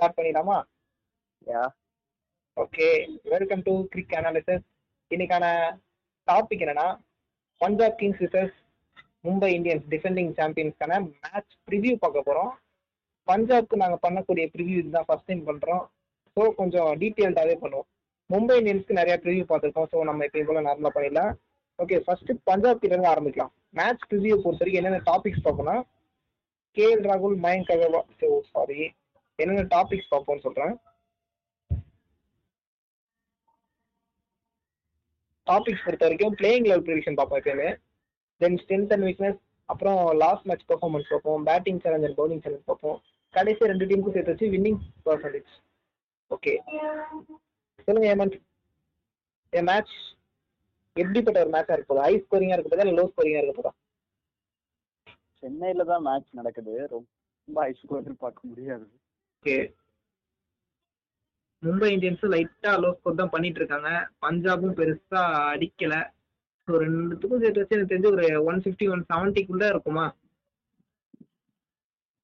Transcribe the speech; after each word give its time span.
Start 0.00 0.18
பண்ணிடலாமா? 0.18 0.58
Yeah 1.46 1.62
okay 2.56 2.86
welcome 3.32 3.62
to 3.66 3.72
cric 3.92 4.14
analysis 4.18 4.64
இன்னைக்கான 5.10 5.46
topic 6.28 6.62
என்னன்னா 6.64 6.86
Punjab 7.60 7.98
Kings 8.00 8.22
versus 8.24 8.54
Mumbai 9.26 9.50
Indians 9.56 9.84
defending 9.94 10.30
சாம்பியன்ஸ்க்கான 10.38 10.98
match 11.24 11.52
preview 11.66 11.94
பார்க்க 12.04 12.28
போகிறோம் 12.28 12.52
பஞ்சாப்க்கு 13.28 13.80
நாங்கள் 13.82 14.02
பண்ணக்கூடிய 14.04 14.44
ப்ரிவ்யூ 14.54 14.76
இதுதான் 14.82 15.06
ஃபர்ஸ்ட் 15.08 15.28
டைம் 15.30 15.42
பண்ணுறோம் 15.50 15.82
ஸோ 16.36 16.44
கொஞ்சம் 16.60 16.90
டீட்டெயில்டாகவே 17.02 17.56
பண்ணுவோம். 17.64 17.88
மும்பை 18.30 18.56
இந்தியன்ஸ்க்கு 18.60 18.98
நிறைய 19.00 19.16
ப்ரிவ்யூ 19.24 19.44
பார்த்துருக்கோம். 19.50 19.88
ஸோ 19.92 20.04
நம்ம 20.10 20.24
எப்பயும் 20.28 20.48
போல 20.50 20.62
நார்மலாக 20.68 20.94
பண்ணிடலாம். 20.96 21.32
ஓகே 21.78 21.98
ஃபர்ஸ்ட் 22.06 22.32
பஞ்சாப் 22.50 22.80
கிட்ட 22.82 22.94
இருந்து 22.94 23.12
ஆரம்பிக்கலாம். 23.14 23.52
மேட்ச் 23.78 24.06
ப்ரிவ்யூ 24.10 24.36
பொறுத்த 24.44 24.62
வரைக்கும் 24.62 24.80
என்னென்ன 24.82 25.02
டாபிக்ஸ் 25.10 25.44
பார்ப்போம்னா 25.46 25.76
கே 26.76 26.86
எல் 26.94 27.06
ராகுல் 27.10 27.36
மயங்க் 27.46 27.72
அகர்வால் 27.76 28.08
ஸோ 28.20 28.28
சாரி 28.54 28.80
என்னென்ன 29.42 29.66
டாபிக்ஸ் 29.74 30.10
பார்ப்போம்னு 30.12 30.44
சொல்கிறேன் 30.46 30.74
டாபிக்ஸ் 35.46 35.84
பொறுத்த 35.84 36.04
வரைக்கும் 36.06 36.36
பிளேயிங் 36.40 36.66
லெவல் 36.70 36.84
ப்ரிடிக்ஷன் 36.88 37.16
பார்ப்போம் 37.20 37.40
எப்பயுமே. 37.40 37.70
தென் 38.40 38.58
ஸ்ட்ரென்த் 38.62 38.92
அண்ட் 38.94 39.06
வீக்னஸ் 39.08 39.38
அப்புறம் 39.68 39.98
லாஸ்ட் 40.22 40.46
மேட்ச் 40.48 40.68
பர்ஃபார்மன்ஸ் 40.70 41.10
பார்ப்போம். 41.12 41.42
Batting 41.48 41.80
challenge 41.84 42.06
and 42.08 42.18
bowling 42.20 42.44
challenge 42.44 42.68
பார்ப்போம். 42.70 42.98
கடைசி 43.34 43.70
ரெண்டு 43.70 43.88
டீமுக்கும் 43.90 44.14
சேர்த்து 44.14 44.32
வச்சு 44.34 44.52
வின்னிங் 44.54 44.78
பர்சன்டேஜ் 45.08 45.50
ஓகே 46.30 46.52
சொல்லுங்க 47.88 48.06
ஏமன் 48.14 48.32
என் 49.52 49.68
மேட்ச் 49.70 49.94
எப்படிப்பட்ட 50.96 51.38
ஒரு 51.44 51.52
மேட்சா 51.54 51.74
இருக்க 51.76 51.88
போதா 51.90 52.06
ஹை 52.06 52.14
ஸ்கோரிங்கா 52.22 52.56
இருக்க 52.56 52.70
போதா 52.72 52.84
இல்லை 52.84 52.96
லோ 52.98 53.04
ஸ்கோரிங்கா 53.10 53.40
இருக்க 53.40 53.54
போதா? 53.58 53.72
சென்னையில 55.42 55.84
தான் 55.90 56.04
மேட்ச் 56.08 56.38
நடக்குது. 56.38 56.72
ரொம்ப 56.94 57.56
ஹை 57.64 57.72
ஸ்கோர் 57.82 58.10
பார்க்க 58.24 58.50
முடியாது. 58.50 58.86
ஓகே. 59.44 59.58
மும்பை 61.62 61.88
இந்தியன்ஸ் 61.94 62.24
லைட்டா 62.32 62.72
லோ 62.82 62.88
ஸ்கோர் 62.96 63.20
தான் 63.20 63.30
பண்ணிட்டு 63.34 63.60
இருக்காங்க 63.60 63.90
பஞ்சாபும் 64.24 64.74
பெருசா 64.78 65.20
அடிக்கல. 65.52 65.94
ஸோ 66.68 66.72
ரெண்டுத்துக்கும் 66.82 67.42
சேர்த்து 67.42 67.62
வச்சு 67.62 67.76
எனக்கு 67.76 67.92
தெரிஞ்சு 67.92 68.10
ஒரு 68.16 68.26
ஒன் 68.50 68.60
ஃபிஃப்டி 68.64 68.86
ஒன் 68.94 69.04
செவன்ட்டிக்குள்ள 69.12 69.64
இருக்குமா? 69.72 70.04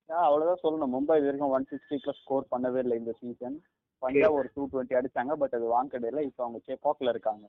அவ்வளவுதான் 0.08 0.62
சொல்லணும். 0.64 0.92
மும்பை 0.96 1.16
இது 1.20 1.28
வரைக்கும் 1.28 1.54
ஒன் 1.56 1.66
சிக்ஸ்டிக்குள்ள 1.70 2.14
ஸ்கோர் 2.20 2.50
பண்ணவே 2.52 2.82
இல்லை 2.84 2.98
இந்த 3.02 3.14
சீசன் 3.20 3.56
பஞ்சாப் 4.02 4.36
ஒரு 4.40 4.50
டூ 4.56 4.64
டுவெண்ட்டி 4.72 4.98
அடிச்சாங்க. 5.00 5.32
பட் 5.42 5.56
அது 5.58 5.66
வாங்கடையில 5.76 6.22
இப்போ 6.28 6.42
அவங்க 6.46 6.60
சேப்பாக்ல 6.68 7.14
இருக்காங்க. 7.14 7.44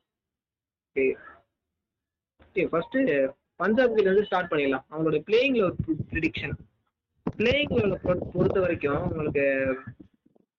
ஓகே 2.46 2.66
ஃபர்ஸ்ட் 2.74 2.98
பஞ்சாப் 3.62 3.96
கிட்ட 3.96 4.10
இருந்து 4.10 4.28
ஸ்டார்ட் 4.30 4.52
பண்ணிடலாம். 4.54 4.88
அவங்களோட 4.92 5.20
பிளேயிங் 5.30 5.58
லெவல் 5.60 5.78
ப்ரிடிக்ஷன் 6.14 6.58
பிளேயிங் 7.36 7.74
பொறுத்த 8.34 8.58
வரைக்கும் 8.60 9.02
உங்களுக்கு 9.10 9.46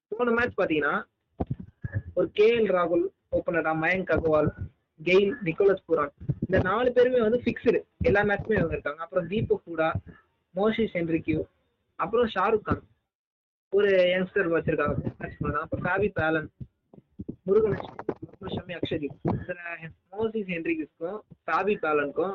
போன 0.08 0.30
மேட்ச் 0.30 0.58
பார்த்தீங்கன்னா 0.58 0.94
ஒரு 2.14 2.28
கே 2.38 2.48
எல் 2.58 2.70
ராகுல் 2.76 3.04
ஓப்பனரா 3.36 3.72
Mayank 3.84 4.12
Agarwal 4.14 4.50
Gayle 5.00 5.32
Nicholas 5.46 5.86
Pooran. 5.86 6.12
இந்த 6.40 6.58
நாலு 6.68 6.88
பேருமே 6.92 7.20
வந்து 7.20 7.40
ஃபிக்ஸ்டு 7.44 7.80
எல்லா 8.08 8.22
மேட்ச்மே 8.30 8.58
அவங்க 8.60 8.74
இருக்காங்க 8.76 9.02
அப்புறம் 9.02 9.26
தீபக் 9.26 9.66
ஹூடா 9.68 9.88
மோஷிஸ் 10.54 10.94
ஹென்ரிக்யூ 10.98 11.40
அப்புறம் 11.98 12.30
ஷாருக் 12.34 12.66
கான். 12.68 12.82
ஒரு 13.72 13.88
யங்ஸ்டர் 14.14 14.52
வச்சிருக்காங்க. 14.54 14.96
மேட்ச் 15.18 15.38
பண்ணலாம் 15.40 15.64
அப்புறம் 15.64 15.84
ஃபேபி 15.86 16.08
பேலன் 16.20 16.48
முருகன் 17.42 17.78
ஷமி 18.56 18.74
அக்ஷதீப் 18.78 19.16
இந்த 19.32 19.54
மோசிஸ் 20.16 20.50
ஹென்ரிக்ஸ்க்கும் 20.54 21.18
ஃபேபி 21.46 21.74
பேலனுக்கும் 21.84 22.34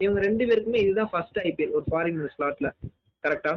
இவங்க 0.00 0.20
ரெண்டு 0.20 0.44
பேருக்குமே 0.44 0.80
இதுதான் 0.84 1.10
ஃபர்ஸ்ட் 1.10 1.38
ஐபிஎல் 1.38 1.74
ஒரு 1.78 1.86
ஃபாரின் 1.90 2.20
ஸ்லாட்ல 2.36 2.70
கரெக்டா 3.24 3.52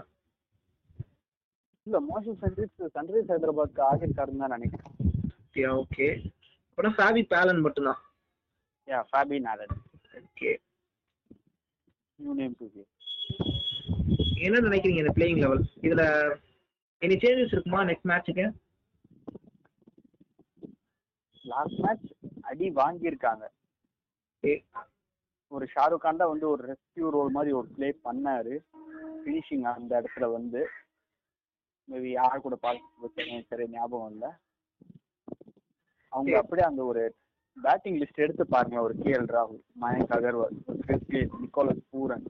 இல்ல 1.87 1.99
மோஷன் 2.09 2.39
சன்ரைஸ் 2.41 2.93
சன்ரைஸ் 2.95 3.31
ஹைதராபாத்க்கு 3.33 3.81
ஆகியிருக்காருன்னு 3.89 4.43
தான் 4.43 4.55
நினைக்கிறேன். 4.55 4.93
ஓகே 5.45 5.63
ஓகே 5.81 6.07
அப்புறம் 6.69 6.95
ஃபேபி 6.97 7.21
பேலன் 7.33 7.63
மட்டும்தான். 7.65 8.01
Yeah 8.87 8.99
Fabian 9.11 9.37
Allen 9.47 9.75
okay 10.27 10.51
new 12.19 12.33
name 12.41 12.55
to 12.59 12.67
என்ன 14.45 14.59
நினைக்கிறீங்க 14.67 15.03
இந்த 15.03 15.13
பிளேயிங் 15.17 15.41
லெவல் 15.43 15.63
இதுல 15.87 16.03
எனி 17.01 17.15
சேஞ்சஸ் 17.23 17.53
இருக்குமா 17.55 17.81
நெக்ஸ்ட் 17.89 18.09
மேட்ச்சுக்கு 18.11 18.45
லாஸ்ட் 21.45 21.79
மேட்ச் 21.85 22.07
அடி 22.49 22.67
வாங்கியிருக்காங்க. 22.81 23.45
ஒரு 25.51 25.65
ஷாருக் 25.73 26.03
கான் 26.03 26.19
தான் 26.21 26.31
வந்து 26.31 26.47
ஒரு 26.53 26.63
ரெஸ்கியூ 26.71 27.07
ரோல் 27.15 27.35
மாதிரி 27.37 27.51
ஒரு 27.59 27.67
ப்ளே 27.75 27.89
பண்ணாரு. 28.07 28.55
ஃபினிஷிங் 29.27 29.65
அந்த 29.69 29.91
இடத்துல 30.01 30.25
வந்து 30.31 30.59
மேபி 31.87 32.09
யார் 32.11 32.43
கூட 32.45 32.55
பார்த்து 32.55 33.43
சரி 33.49 33.65
ஞாபகம் 33.69 34.11
இல்லை. 34.11 34.29
அவங்க 36.11 36.37
அப்படியே 36.41 36.67
அந்த 36.67 36.81
ஒரு 36.83 37.01
பேட்டிங் 37.57 37.97
லிஸ்ட் 37.99 38.23
எடுத்து 38.25 38.43
பாருங்க 38.47 38.77
ஒரு 38.81 38.95
கே 39.03 39.11
எல் 39.11 39.31
ராகுல் 39.35 39.61
மயங்க் 39.81 40.13
அகர்வால் 40.17 40.55
நிக்கோலஸ் 41.43 41.83
பூரன். 41.91 42.25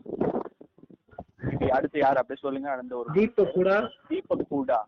அடுத்து 1.77 1.97
யார் 1.99 2.19
அப்படியே 2.21 2.41
சொல்லுங்க 2.45 2.69
அந்த 2.71 2.95
ஒரு 2.97 3.09
தீபக் 3.13 3.53
கூட. 3.53 3.69
தீபக் 4.07 4.47
கூடா. 4.49 4.79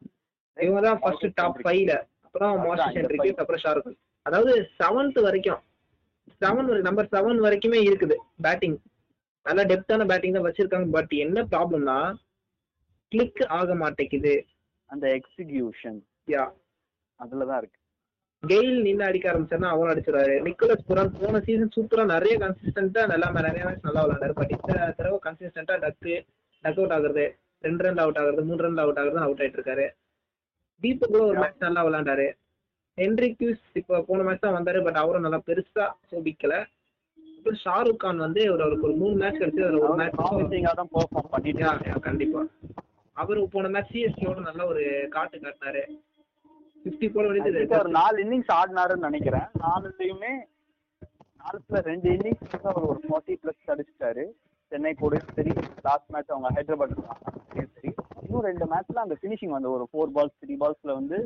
இவங்க 0.58 0.82
தான் 0.88 1.00
ஃபர்ஸ்ட் 1.00 1.34
டாப் 1.34 1.60
ஃபைவ்ல 1.66 1.94
அப்புறம் 2.26 2.56
மோசிஸ் 2.66 2.96
ஹென்ரிக்ஸ் 2.98 3.42
அப்புறம் 3.44 3.64
ஷாருக். 3.66 3.98
அதாவது 4.26 4.54
செவன்த் 4.80 5.20
வரைக்கும் 5.28 5.62
செவன் 6.42 6.82
நம்பர் 6.88 7.12
செவன் 7.16 7.40
வரைக்குமே 7.46 7.80
இருக்குது 7.90 8.16
பேட்டிங் 8.46 8.78
நல்ல 9.50 9.62
டெப்தான 9.72 10.08
பேட்டிங் 10.12 10.38
தான் 10.38 10.48
வச்சிருக்காங்க. 10.48 10.90
பட் 10.98 11.14
என்ன 11.26 11.44
ப்ராப்ளம்னா 11.54 11.98
கிளிக் 13.12 13.44
ஆக 13.60 13.76
மாட்டேங்குது. 13.84 14.34
அந்த 14.90 15.06
எக்ஸிகியூஷன் 15.18 16.00
யா 16.34 16.46
அதுல 17.20 17.46
தான் 17.52 17.60
இருக்கு. 17.62 17.78
கெயில் 18.44 18.78
நின்று 18.86 19.06
அடிக்க 19.08 19.26
ஆரம்பிச்சாருன்னா 19.32 19.72
அவரும் 19.76 19.92
அடிச்சிருவாரு. 19.94 20.36
நிக்கோலஸ் 20.48 20.86
புரான் 20.90 21.16
போன 21.22 21.40
சீசன் 21.48 21.74
சூப்பரா 21.76 22.04
நிறைய 22.14 22.34
கன்சிஸ்டன்டா 22.44 23.02
நல்லா 23.12 23.28
நிறைய 23.48 23.64
மேட்ச் 23.68 23.88
நல்லா 23.88 24.04
விளையாண்டாரு. 24.04 24.36
பட் 24.40 24.54
இந்த 24.58 24.76
தடவை 25.00 25.18
கன்சிஸ்டன்டா 25.26 25.76
டக்கு 25.86 26.14
டக் 26.64 26.80
அவுட் 26.80 26.96
ஆகுறது 26.98 27.26
ரெண்டு 27.64 27.84
ரன் 27.86 28.02
அவுட் 28.04 28.20
ஆகுறது 28.22 28.44
மூணு 28.50 28.64
ரன் 28.66 28.82
அவுட் 28.84 29.00
ஆகுறது 29.02 29.20
அவுட் 29.26 29.42
ஆயிட்டு 29.44 29.60
இருக்காரு 29.60 29.88
தீபக் 30.82 31.12
கூட 31.14 31.24
ஒரு 31.30 31.40
மேட்ச் 31.44 31.66
நல்லா 31.66 31.82
விளையாண்டாரு. 31.88 32.28
ஹென்ரிக்யூஸ் 32.98 33.64
இப்போ 33.80 33.96
போன 34.10 34.24
மேட்ச் 34.28 34.46
தான் 34.46 34.58
வந்தாரு. 34.58 34.80
பட் 34.88 35.00
அவரும் 35.04 35.26
நல்லா 35.26 35.40
பெருசா 35.50 35.88
சோபிக்கல. 36.12 36.56
அப்புறம் 37.40 37.60
ஷாருக் 37.64 37.98
கான் 37.98 38.18
வந்து 38.18 38.42
ஒரு 38.52 38.62
அவருக்கு 38.64 38.88
ஒரு 38.88 38.96
மூணு 38.96 39.16
மேட்ச் 39.16 39.38
கிடைச்சு 39.38 39.64
அதுல 39.66 39.80
ஒரு 39.80 39.94
மேட்ச் 39.96 40.18
தான் 40.80 40.90
பெர்ஃபார்ம் 40.94 41.30
பண்ணிட்டு 41.30 41.62
யா, 41.64 41.72
யா, 41.86 42.00
கண்டிப்பா. 42.00 42.42
அவரு 43.18 43.50
போன 43.50 43.70
மேட்ச் 43.70 43.92
சிஎஸ்கேவோட 43.94 44.40
நல்ல 44.40 44.66
ஒரு 44.66 44.84
காட்டு 45.10 45.38
காட்டினாரு. 45.38 45.84
பிப்டி 46.86 47.08
போட 47.10 47.26
கண்டிப்பா 47.28 47.50
வேண்டியது 47.50 47.80
ஒரு 47.80 47.92
நாலு 47.92 48.18
இன்னிங்ஸ் 48.24 48.52
ஆடினாருன்னு 48.58 49.08
நினைக்கிறேன். 49.08 49.48
நாலுலயுமே 49.64 50.34
நாலுல 51.40 51.82
ரெண்டு 51.90 52.10
இன்னிங்ஸ் 52.10 52.54
அவர் 52.64 52.88
ஒரு 52.90 53.00
ஃபார்ட்டி 53.08 53.36
பிளஸ் 53.42 53.72
அடிச்சிட்டாரு. 53.74 54.26
சென்னை 54.72 54.94
கூட 54.94 55.20
சரி 55.36 55.54
லாஸ்ட் 55.82 56.10
மேட்ச் 56.10 56.32
அவங்க 56.32 56.50
ஹைதராபாத் 56.58 56.96
சரி 57.76 57.92
இன்னும் 58.24 58.46
ரெண்டு 58.50 58.66
மேட்ச்ல 58.66 59.04
அந்த 59.06 59.18
ஃபினிஷிங் 59.22 59.56
வந்து 59.58 59.72
ஒரு 59.72 59.86
ஃபோர் 59.92 60.14
பால்ஸ் 60.18 60.38
த்ரீ 60.44 60.56
பால்ஸ்ல 60.60 60.94
வந்து 60.94 61.20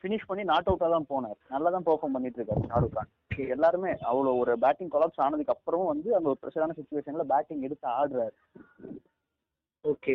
ஃபினிஷ் 0.00 0.26
பண்ணி 0.30 0.42
நாட் 0.50 0.68
அவுட்டா 0.70 0.88
தான் 0.94 1.06
போனார். 1.12 1.38
நல்லா 1.52 1.68
தான் 1.74 1.86
பெர்ஃபார்ம் 1.86 2.14
பண்ணிட்டு 2.16 2.38
இருக்காரு 2.40 2.64
ஷாருக் 2.70 2.96
கான். 2.96 3.10
எல்லாருமே 3.54 3.92
அவ்வளோ 4.10 4.32
ஒரு 4.42 4.52
பேட்டிங் 4.64 4.90
கொலாப்ஸ் 4.94 5.22
ஆனதுக்கு 5.26 5.54
அப்புறமும் 5.54 5.90
வந்து 5.92 6.08
அந்த 6.16 6.26
ஒரு 6.32 6.38
ப்ரெஷரான 6.42 6.76
சுச்சுவேஷன்ல 6.78 7.24
பேட்டிங் 7.32 7.64
எடுத்து 7.68 7.86
ஆடுறாரு. 7.98 8.36
ஓகே 9.84 10.14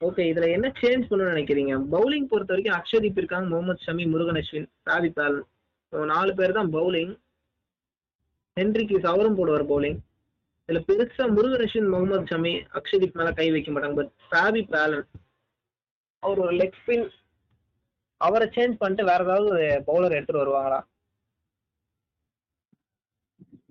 ஓகே 0.00 0.22
இதுல 0.30 0.46
என்ன 0.56 0.68
சேஞ்ச் 0.80 1.08
பண்ணணும்னு 1.08 1.32
நினைக்கிறீங்க? 1.32 1.74
பவுலிங் 1.94 2.30
பொறுத்த 2.30 2.52
வரைக்கும் 2.54 2.76
அக்ஷதீப் 2.78 3.20
இருக்காங்க 3.20 3.48
முகமது 3.52 3.84
ஷமி 3.86 4.04
முருகன் 4.12 4.40
அஸ்வின் 4.40 4.70
சாதி 4.88 5.10
பேலன் 5.18 5.48
நாலு 6.14 6.32
பேர் 6.38 6.56
தான் 6.58 6.72
பவுலிங் 6.76 7.12
ஹென்ரிக்கு 8.56 8.96
அவரும் 9.12 9.36
போடுவார் 9.38 9.64
பவுலிங் 9.72 9.98
இதுல 10.68 10.80
பெருசா 10.88 11.24
முருகன் 11.36 11.64
அஸ்வின் 11.66 11.90
முகமது 11.94 12.30
ஷமி 12.32 12.52
அக்ஷதீப் 12.78 13.18
மேல 13.20 13.32
கை 13.40 13.48
வைக்க 13.54 13.70
மாட்டாங்க 13.72 13.98
பட் 14.00 14.12
சாபி 14.30 14.62
பேலன். 14.74 15.06
அவர் 16.22 16.42
ஒரு 16.44 16.54
லெக் 16.60 16.78
ஸ்பின் 16.80 17.06
அவரை 18.22 18.46
சேஞ்ச் 18.56 18.80
பண்ணிட்டு 18.80 19.04
வேற 19.04 19.22
ஏதாவது 19.24 19.50
பவுலர் 19.88 20.16
எடுத்துட்டு 20.16 20.42
வருவாங்களா? 20.42 20.80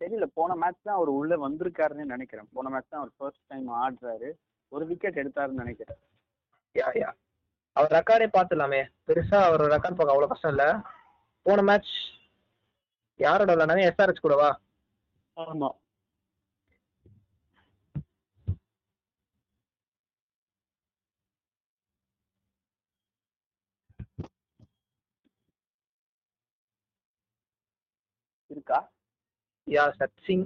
தெரியல. 0.02 0.26
போன 0.38 0.56
மேட்ச் 0.56 0.86
தான் 0.88 0.96
அவர் 0.96 1.10
உள்ள 1.10 1.34
வந்திருக்காருன்னு 1.38 2.06
நினைக்கிறேன். 2.06 2.48
போன 2.54 2.70
மேட்ச் 2.70 2.90
தான் 2.90 3.02
அவர் 3.02 3.14
ஃபர்ஸ்ட் 3.18 3.44
டைம் 3.48 3.68
ஆடுறாரு. 3.84 4.30
ஒரு 4.72 4.86
விக்கெட் 4.86 5.22
எடுத்தாருன்னு 5.22 5.64
நினைக்கிறேன். 5.64 6.00
யா 6.76 6.88
யா. 7.02 7.10
அவர் 7.76 7.92
ரெக்கார்டே 7.92 8.28
பார்த்துலாமே 8.38 8.82
பெருசா 9.08 9.38
அவர் 9.50 9.64
ரெக்கார்ட் 9.76 9.98
பார்க்க 10.00 10.16
அவ்வளோ 10.16 10.28
கஷ்டம் 10.28 10.52
இல்லை. 10.52 10.70
போன 11.46 11.62
மேட்ச் 11.62 11.94
யாரோட 13.20 13.50
விளையாடாங்க 13.54 13.88
எஸ்ஆர்எச் 13.90 14.24
கூடவா? 14.24 14.50
ஆமா. 15.38 15.70
இருக்கா? 28.62 28.80
யா 29.68 29.84
சச்சிங் 30.00 30.46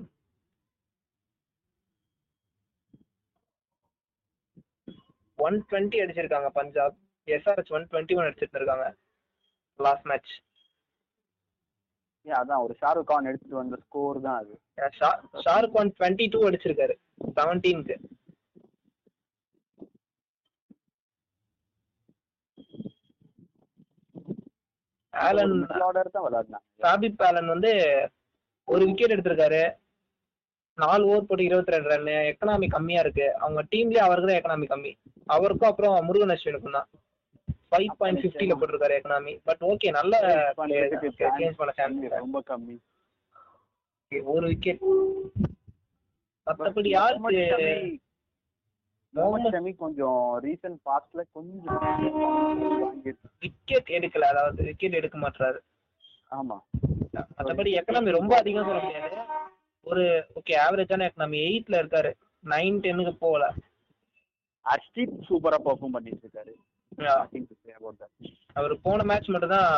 ஒன் 5.39 5.57
டுவெண்ட்டி 5.69 5.97
அடிச்சிருக்காங்க 6.03 6.49
Punjab. 6.57 6.95
SRH 7.27 7.71
one 7.75 7.87
twenty 7.91 8.15
one 8.17 8.27
அடிச்சிட்டு 8.27 8.59
இருக்காங்க 8.59 8.85
லாஸ்ட் 9.79 10.07
மேட்ச் 10.11 10.33
அதான் 12.25 12.61
ஒரு 12.65 12.73
ஷாருக் 12.79 13.09
கான் 13.09 13.27
எடுத்துட்டு 13.29 13.57
வந்த 13.57 13.75
ஸ்கோர் 13.83 14.19
தான் 14.21 14.37
அது. 14.41 14.53
ஷாருக் 15.45 15.75
ஒன் 15.81 15.91
டுவெண்ட்டி 15.97 16.25
டூ 16.33 16.39
அடிச்சிருக்காரு 16.47 16.95
செவன்டீனுக்கு 17.37 17.95
ஆலன் 25.23 25.55
தான் 26.83 27.03
ஆலன் 27.29 27.53
வந்து 27.53 27.71
ஒரு 28.67 28.83
விக்கெட் 28.85 29.13
எடுத்திருக்காரு. 29.15 29.63
நாலு 30.77 31.03
ஓவர் 31.09 31.27
போட்டு 31.27 31.43
இருபத்தி 31.47 31.73
ரெண்டு 31.73 31.89
ரன் 31.91 32.07
எக்கனாமி 32.31 32.67
கம்மியா 32.75 33.01
இருக்கு. 33.05 33.27
அவங்க 33.43 33.61
டீம்லயே 33.73 34.01
அவருக்கு 34.05 34.29
தான் 34.29 34.39
எக்கனாமி 34.39 34.65
கம்மி. 34.71 34.91
அவருக்கும் 35.35 35.69
அப்புறம் 35.69 36.05
முருகன் 36.05 36.33
அஸ்வினுக்கும் 36.35 36.77
தான். 36.77 36.87
ஃபைவ் 37.69 37.93
பாயிண்ட் 37.99 38.21
ஃபிஃப்டில 38.21 38.55
போட்டிருக்காரு 38.59 38.97
எக்கனாமி 38.97 39.33
பட் 39.47 39.63
ஓகே 39.71 39.91
நல்ல 39.99 40.13
சேஞ்ச் 40.57 41.59
பண்ண 41.59 41.71
சான்ஸ் 41.79 42.17
ரொம்ப 42.23 42.41
கம்மி. 42.51 42.75
ஒரு 44.33 44.45
விக்கெட் 44.47 44.83
மத்தபடி 46.47 46.89
யாருக்கு 46.89 48.01
முகமது 49.15 49.49
ஷமி 49.55 49.71
கொஞ்சம் 49.75 50.17
ரீசன்ட் 50.45 50.79
பாஸ்ட்ல 50.87 51.21
கொஞ்சம். 51.35 51.83
விக்கெட் 53.43 53.89
எடுக்கல 53.97 54.29
அதாவது 54.33 54.63
விக்கெட் 54.63 54.99
எடுக்க 54.99 55.17
மாட்டாரு 55.17 55.59
ஆமா. 56.31 56.57
மத்தபடி 57.37 57.71
எக்கனாமி 57.79 58.17
ரொம்ப 58.17 58.33
அதிகம் 58.35 58.67
சொல்ல 58.67 58.81
முடியாது. 58.83 59.17
ஒரு 59.87 60.03
ஓகே 60.39 60.53
ஆவரேஜான 60.65 61.07
எக்கனாமி 61.09 61.37
எயிட்ல 61.47 61.75
இருக்காரு. 61.81 62.11
நைன் 62.43 62.79
டென்னுக்கு 62.83 63.13
போகல. 63.19 63.45
அர்ஷித் 64.65 65.17
சூப்பரா 65.27 65.57
பெர்ஃபார்ம் 65.65 65.95
பண்ணிட்டு 65.97 66.23
இருக்காரு. 66.25 66.53
அவர் 68.53 68.73
போன 68.85 69.03
மேட்ச் 69.03 69.31
மட்டும் 69.33 69.53
தான் 69.55 69.69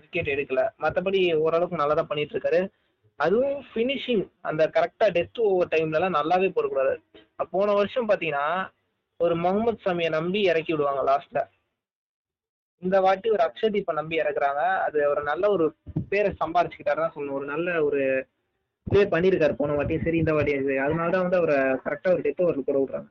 விக்கெட் 0.00 0.32
எடுக்கல. 0.34 0.62
மத்தபடி 0.84 1.20
ஓரளவுக்கு 1.42 1.80
நல்லா 1.82 1.94
தான் 1.94 2.10
பண்ணிட்டு 2.10 2.34
இருக்காரு 2.36 2.60
அதுவும் 3.20 3.58
ஃபினிஷிங் 3.70 4.24
அந்த 4.48 4.62
கரெக்டா 4.76 5.06
டெஸ்ட் 5.16 5.40
ஓவர் 5.48 5.72
டைம்ல 5.74 5.98
எல்லாம் 6.00 6.16
நல்லாவே 6.18 6.48
போடக்கூடாது. 6.54 6.94
போன 7.52 7.68
வருஷம் 7.72 8.08
பாத்தீங்கன்னா 8.08 8.46
ஒரு 9.20 9.34
முகமது 9.36 9.78
சமியை 9.84 10.10
நம்பி 10.10 10.40
இறக்கி 10.42 10.72
விடுவாங்க 10.72 11.02
லாஸ்ட்ல 11.10 11.40
இந்த 12.82 13.00
வாட்டி 13.00 13.30
ஒரு 13.30 13.42
அக்ஷதீப்பை 13.44 13.92
நம்பி 13.92 14.20
இறக்குறாங்க. 14.20 14.62
அது 14.86 15.08
ஒரு 15.08 15.22
நல்ல 15.22 15.50
ஒரு 15.50 15.66
பேரை 16.08 16.30
சம்பாரிச்சுக்கிட்டாரு 16.40 17.02
தான் 17.02 17.14
சொல்லணும். 17.14 17.38
ஒரு 17.40 17.46
நல்ல 17.46 17.84
ஒரு 17.84 18.00
ப்ளே 18.86 19.04
பண்ணியிருக்காரு. 19.04 19.54
போன 19.54 19.76
வாட்டியும் 19.76 20.02
சரி 20.02 20.18
இந்த 20.18 20.32
வாட்டியும் 20.32 20.66
சரி. 20.66 20.78
அதனால 20.78 21.10
தான் 21.10 21.20
வந்து 21.20 21.36
அவரை 21.36 21.56
கரெக்டா 21.84 22.12
ஒரு 22.12 22.22
டெத் 22.26 22.42
ஓவர் 22.42 22.64
கூட 22.70 22.78
விடுறாங்க. 22.78 23.10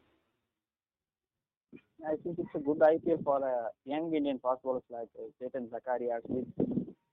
I 2.06 2.16
think 2.24 2.38
it's 2.42 2.56
a 2.58 2.62
good 2.68 2.82
IPL 2.86 3.20
for 3.24 3.38
a 3.50 3.72
young 3.86 4.08
Indian 4.18 4.38
fast 4.44 4.62
bowlers 4.64 4.88
like 4.90 5.12
uh, 5.22 5.28
Chetan 5.40 5.66
Zakaria, 5.74 6.16
Smith, 6.26 6.50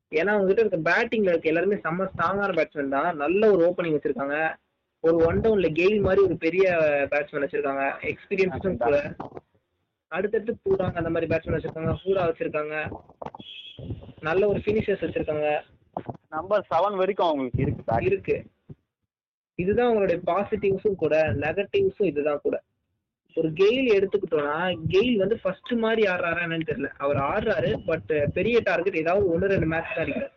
ஏன்னா 0.09 0.31
அவங்ககிட்ட 0.31 0.65
இருக்க 0.65 0.77
பேட்டிங்ல 0.77 1.29
இருக்க 1.29 1.49
எல்லாருமே 1.49 1.75
செம்ம 1.75 2.09
ஸ்ட்ராங்கான 2.17 2.51
பேட்ஸ்மேன் 2.51 2.89
தான். 2.89 3.15
நல்ல 3.15 3.51
ஒரு 3.51 3.69
ஓப்பனிங் 3.69 3.85
வச்சிருக்காங்க. 3.85 4.55
ஒரு 4.99 5.15
ஒன் 5.15 5.41
டவுன்ல 5.41 5.69
கெயில் 5.69 6.01
மாதிரி 6.01 6.21
ஒரு 6.21 6.37
பெரிய 6.37 6.71
பேட்ஸ்மேன் 7.11 7.43
வச்சிருக்காங்க. 7.43 7.93
எக்ஸ்பீரியன்ஸும் 7.99 8.77
கூட. 8.77 9.15
அடுத்தடுத்து 10.07 10.57
பூடாங்க 10.65 10.93
அந்த 10.93 11.09
மாதிரி 11.09 11.35
பேட்ஸ்மேன் 11.35 11.59
வச்சிருக்காங்க. 11.59 11.95
பூரா 12.03 12.27
வச்சிருக்காங்க. 12.27 12.91
நல்ல 14.19 14.47
ஒரு 14.47 14.59
ஃபினிஷர்ஸ் 14.59 15.03
வச்சிருக்காங்க. 15.03 15.61
நம்பர் 16.29 16.67
செவன் 16.75 16.95
வரைக்கும் 16.95 17.27
அவங்களுக்கு 17.27 17.61
இருக்கு. 17.61 18.03
இருக்கு. 18.03 18.45
இதுதான் 19.63 19.89
உங்களுடைய 19.91 20.19
பாசிட்டிவ்ஸும் 20.29 21.01
கூட 21.03 21.15
நெகட்டிவ்ஸும் 21.43 22.09
இதுதான் 22.11 22.43
கூட. 22.45 22.55
ஒரு 23.37 23.49
கெயில் 23.59 23.87
எடுத்துக்கிட்டோம்னா 23.97 24.55
கெயில் 24.93 25.17
வந்து 25.17 25.35
ஃபர்ஸ்ட் 25.41 25.71
மாதிரி 25.83 26.01
ஆடுறாரா 26.11 26.41
என்னன்னு 26.45 26.69
தெரியல. 26.69 26.89
அவர் 26.97 27.19
ஆடுறாரு 27.31 27.71
பட் 27.89 28.11
பெரிய 28.37 28.57
டார்கெட் 28.59 29.01
ஏதாவது 29.03 29.25
ஒன்று 29.33 29.51
ரெண்டு 29.53 29.67
மேட்ச் 29.73 29.93
தான் 29.95 30.03
அடிக்கிறார். 30.03 30.33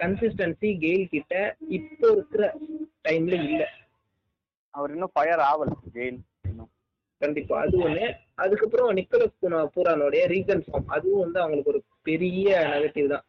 கன்சிஸ்டன்சி 0.00 0.68
கெயில் 0.84 1.04
கிட்ட 1.08 1.34
இப்போ 1.78 2.06
இருக்கிற 2.08 2.44
டைம்ல 3.08 3.34
இல்ல. 3.48 3.62
அவர் 4.74 4.92
இன்னும் 4.94 5.14
ஃபயர் 5.14 5.42
ஆகல 5.50 5.76
ஜெயில் 5.96 6.18
இன்னும். 6.50 6.70
கண்டிப்பா 7.20 7.58
அது 7.64 7.76
ஒண்ணு. 7.78 8.06
அதுக்கப்புறம் 8.42 8.88
நிக்கோலஸ் 8.96 9.36
பூரானோடைய 9.74 10.22
ரீசன் 10.34 10.64
ஃபார்ம் 10.64 10.90
அதுவும் 10.96 11.22
வந்து 11.24 11.38
அவங்களுக்கு 11.40 11.72
ஒரு 11.74 11.80
பெரிய 12.02 12.48
நெகட்டிவ் 12.72 13.12
தான். 13.14 13.24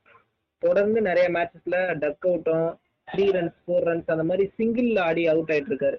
தொடர்ந்து 0.64 1.00
நிறைய 1.02 1.28
மேட்சஸ்ல 1.30 1.78
டக் 2.04 2.28
அவுட்டும் 2.30 2.68
த்ரீ 3.08 3.26
ரன்ஸ் 3.36 3.58
ஃபோர் 3.64 3.86
ரன்ஸ் 3.88 4.12
அந்த 4.14 4.24
மாதிரி 4.24 4.46
சிங்கிள் 4.58 4.90
ஆடி 5.06 5.24
அவுட் 5.34 5.52
ஆயிட்டு 5.54 5.72
இருக்காரு 5.74 5.98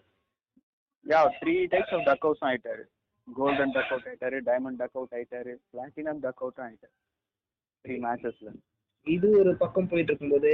yeah 1.07 1.21
three 1.37 1.55
types 1.73 1.95
of 1.97 2.07
duck 2.09 2.25
outs 2.27 2.47
ஆயிட்டாரு. 2.49 2.85
கோல்டன் 3.29 3.73
டக் 3.77 3.93
அவுட் 3.93 4.09
ஆயிட்டாரு 4.09 4.39
டைமண்ட் 4.49 4.81
டக் 4.83 4.97
அவுட் 4.97 5.15
ஆயிட்டாரு 5.17 5.53
பிளாட்டினம் 5.71 6.21
டக் 6.25 6.43
அவுட் 6.43 6.61
ஆயிட்டாரு 6.65 6.95
த்ரீ 7.85 7.97
மேட்சஸ்ல 8.05 8.51
இது 9.07 9.29
ஒரு 9.41 9.51
பக்கம் 9.57 9.89
போயிட்டு 9.91 10.13
இருக்கும்போது 10.13 10.53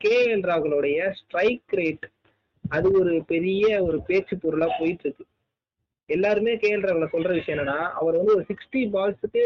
கேஎல் 0.00 0.44
ராகுலோடைய 0.44 0.98
ஸ்ட்ரைக் 1.18 1.74
ரேட் 1.78 2.06
அது 2.64 2.88
ஒரு 3.00 3.12
பெரிய 3.28 3.64
ஒரு 3.86 3.98
பேச்சு 4.08 4.34
பொருளா 4.42 4.68
போயிட்டு 4.78 5.04
இருக்கு 5.06 5.24
எல்லாருமே 6.08 6.52
கேஎல் 6.62 6.86
ராகுல 6.86 7.08
சொல்ற 7.12 7.30
விஷயம் 7.34 7.56
என்னன்னா 7.56 7.78
அவர் 7.98 8.18
வந்து 8.20 8.34
ஒரு 8.36 8.44
sixty 8.50 8.80
பால்ஸுக்கு 8.94 9.44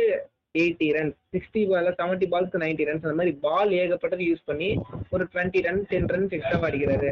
eighty 0.54 0.88
runs 0.96 1.16
sixty 1.34 1.60
ball 1.70 1.88
seventy 2.00 2.26
பால்ஸ்க்கு 2.32 2.62
ninety 2.62 2.84
runs 2.88 3.06
அந்த 3.06 3.16
மாதிரி 3.20 3.32
பால் 3.46 3.72
ஏகப்பட்டது 3.80 4.24
யூஸ் 4.28 4.44
பண்ணி 4.44 4.68
ஒரு 5.10 5.24
twenty 5.32 5.60
run 5.66 5.82
ten 5.92 6.08
runs 6.12 6.34
extra 6.36 6.60
அடிக்கிறாரு 6.68 7.10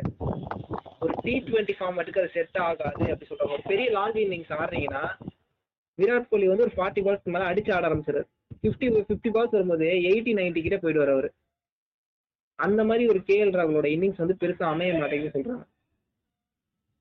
ஒரு 1.01 1.15
டி 1.25 1.35
டுவெண்ட்டி 1.49 1.75
ஃபார்மேட்டுக்கு 1.79 2.23
அது 2.23 2.35
செட் 2.37 2.59
ஆகாது 2.67 3.05
அப்படி 3.13 3.29
சொல்றாங்க 3.31 3.57
ஒரு 3.59 3.65
பெரிய 3.73 3.87
லாங் 3.91 4.19
இன்னிங்ஸ் 4.25 4.53
ஆடுறீங்கன்னா 4.59 5.03
விராட் 5.99 6.31
கோலி 6.31 6.47
வந்து 6.49 6.67
ஒரு 6.67 6.75
ஃபார்ட்டி 6.77 7.03
பால்ஸ்க்கு 7.07 7.35
மேலே 7.35 7.49
அடிச்சு 7.51 7.73
ஆட 7.77 7.87
ஆரம்பிச்சிரு 7.89 8.23
ஃபிஃப்டி 8.61 8.87
ஃபிஃப்டி 9.09 9.31
பால்ஸ் 9.37 9.57
வரும்போது 9.57 9.89
எயிட்டி 10.11 10.33
நைன்டி 10.39 10.63
கிட்ட 10.63 10.77
போயிடுவார் 10.77 11.15
அவரு. 11.15 11.29
அந்த 12.59 12.81
மாதிரி 12.85 13.05
ஒரு 13.09 13.21
கேஎல் 13.29 13.55
ராகுலோட 13.59 13.87
இன்னிங்ஸ் 13.95 14.23
வந்து 14.25 14.37
பெருசா 14.41 14.65
அமைய 14.73 14.93
மாட்டேங்குதுன்னு 14.95 15.37
சொல்றாங்க. 15.37 15.65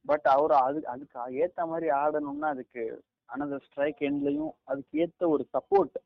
பட் 0.05 0.27
அவர் 0.35 0.53
அது 0.59 0.79
அதுக்கு 0.93 1.39
ஏத்த 1.43 1.65
மாதிரி 1.65 1.87
ஆடணும்னா 2.01 2.49
அதுக்கு 2.55 2.83
அனதர் 3.29 3.65
ஸ்ட்ரைக் 3.67 4.01
எண்ட்லயும் 4.09 4.53
அதுக்கு 4.63 4.93
ஏத்த 5.03 5.27
ஒரு 5.27 5.43
சப்போர்ட் 5.55 5.97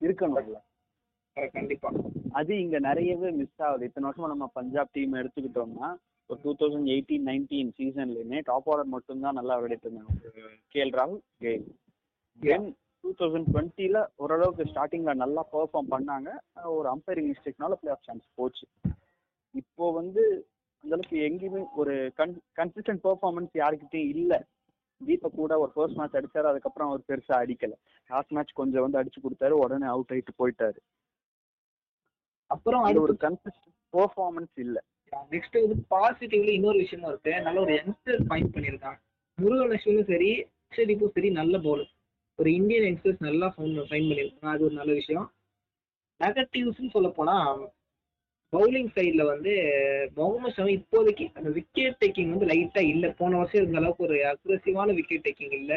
இருக்கணும்ல 0.00 0.60
கண்டிப்பா. 1.52 1.90
அது 2.38 2.52
இங்க 2.62 2.78
நிறையவே 2.78 3.30
மிஸ் 3.30 3.62
ஆகுது. 3.66 3.86
இத்தனை 3.88 4.08
வருஷமா 4.08 4.28
நம்ம 4.32 4.46
பஞ்சாப் 4.58 4.92
டீம் 4.92 5.14
எடுத்துக்கிட்டோம்னா 5.20 5.88
ஒரு 6.30 6.38
டூ 6.42 6.52
தௌசண்ட் 6.60 6.88
எயிட்டீன் 6.94 7.26
நைன்டீன் 7.30 7.70
சீசன்லயுமே 7.78 8.40
டாப் 8.44 8.68
ஆர்டர் 8.70 8.92
மட்டும்தான் 8.94 9.38
நல்லா 9.38 9.54
விளையாடிட்டு 9.58 9.88
இருந்தாங்க. 9.88 10.14
கேஎல் 10.74 10.94
ராகுல் 10.98 11.20
கெயில் 11.44 11.66
தென் 12.40 12.68
டூ 13.04 13.10
தௌசண்ட் 13.18 13.48
டுவெண்ட்டில 13.52 14.06
ஓரளவுக்கு 14.16 14.64
ஸ்டார்டிங்ல 14.70 15.14
நல்லா 15.14 15.42
பெர்ஃபார்ம் 15.52 15.92
பண்ணாங்க. 15.94 16.30
ஒரு 16.76 16.88
அம்பைரிங் 16.94 17.30
மிஸ்டேக்னால 17.32 17.72
பிளே 17.72 17.90
ஆஃப் 17.90 18.06
சான்ஸ் 18.08 18.26
போச்சு. 18.34 18.66
இப்போ 19.50 19.92
வந்து 19.92 20.22
அந்த 20.84 20.94
அளவுக்கு 20.94 21.18
எங்கேயுமே 21.28 21.64
ஒரு 21.74 22.12
கன் 22.16 22.34
கன்சிஸ்டன்ட் 22.60 23.04
பெர்ஃபார்மன்ஸ் 23.04 23.52
யாருக்கிட்டையும் 23.62 24.12
இல்ல. 24.16 24.32
தீபக் 25.06 25.38
கூட 25.40 25.58
ஒரு 25.58 25.70
ஃபர்ஸ்ட் 25.74 25.98
மேட்ச் 25.98 26.16
அடிச்சாரு 26.20 26.48
அதுக்கப்புறம் 26.52 26.88
அவர் 26.88 27.08
பெருசா 27.08 27.34
அடிக்கல. 27.42 27.74
லாஸ்ட் 28.10 28.34
மேட்ச் 28.36 28.58
கொஞ்சம் 28.60 28.84
வந்து 28.86 29.00
அடிச்சு 29.00 29.22
கொடுத்தாரு 29.24 29.56
உடனே 29.64 29.86
அவுட் 29.86 30.12
ஆயிட்டு 30.14 30.34
போயிட்டாரு. 30.40 30.80
அப்புறம் 32.50 32.82
அது 32.82 33.00
ஒரு 33.00 33.16
கன்சிஸ்டன்ட் 33.20 33.72
பெர்ஃபார்மன்ஸ் 33.94 34.56
இல்ல. 34.64 34.78
நெக்ஸ்ட் 35.30 35.56
வந்து 35.62 35.76
பாசிட்டிவ்ல 35.90 36.52
இன்னொரு 36.58 36.78
விஷயமும் 36.78 37.10
இருக்கு. 37.10 37.32
நல்ல 37.42 37.60
ஒரு 37.60 37.72
யங்ஸ்டர் 37.74 38.22
ஃபைன் 38.28 38.52
பண்ணியிருக்காங்க 38.54 39.00
முருகன் 39.38 39.74
அஸ்வினும் 39.76 40.10
சரி 40.12 40.30
அக்ஷதீப்பும் 40.64 41.14
சரி 41.14 41.30
நல்ல 41.30 41.58
பவுலர் 41.58 41.90
ஒரு 42.38 42.50
இந்தியன் 42.54 42.86
யங்ஸ்டர்ஸ் 42.88 43.24
நல்லா 43.28 43.46
ஃபைன் 43.56 43.78
பண்ணியிருக்காங்க. 43.90 44.52
அது 44.54 44.64
ஒரு 44.64 44.74
நல்ல 44.74 44.92
விஷயம். 44.92 45.26
நெகட்டிவ்ஸ்னு 46.20 46.90
சொல்ல 46.90 47.08
போனா 47.08 47.36
பவுலிங் 48.52 48.90
சைடுல 48.96 49.24
வந்து 49.24 49.52
முகமது 50.16 50.54
ஷமி 50.56 50.72
இப்போதைக்கு 50.74 51.30
அந்த 51.34 51.50
விக்கெட் 51.50 51.98
டேக்கிங் 52.00 52.30
வந்து 52.30 52.46
லைட்டா 52.46 52.82
இல்ல. 52.84 53.10
போன 53.10 53.36
வருஷம் 53.36 53.60
இருந்த 53.60 53.78
அளவுக்கு 53.78 54.04
ஒரு 54.04 54.16
அக்ரெசிவான 54.24 54.94
விக்கெட் 54.94 55.26
டேக்கிங் 55.28 55.52
இல்ல. 55.52 55.72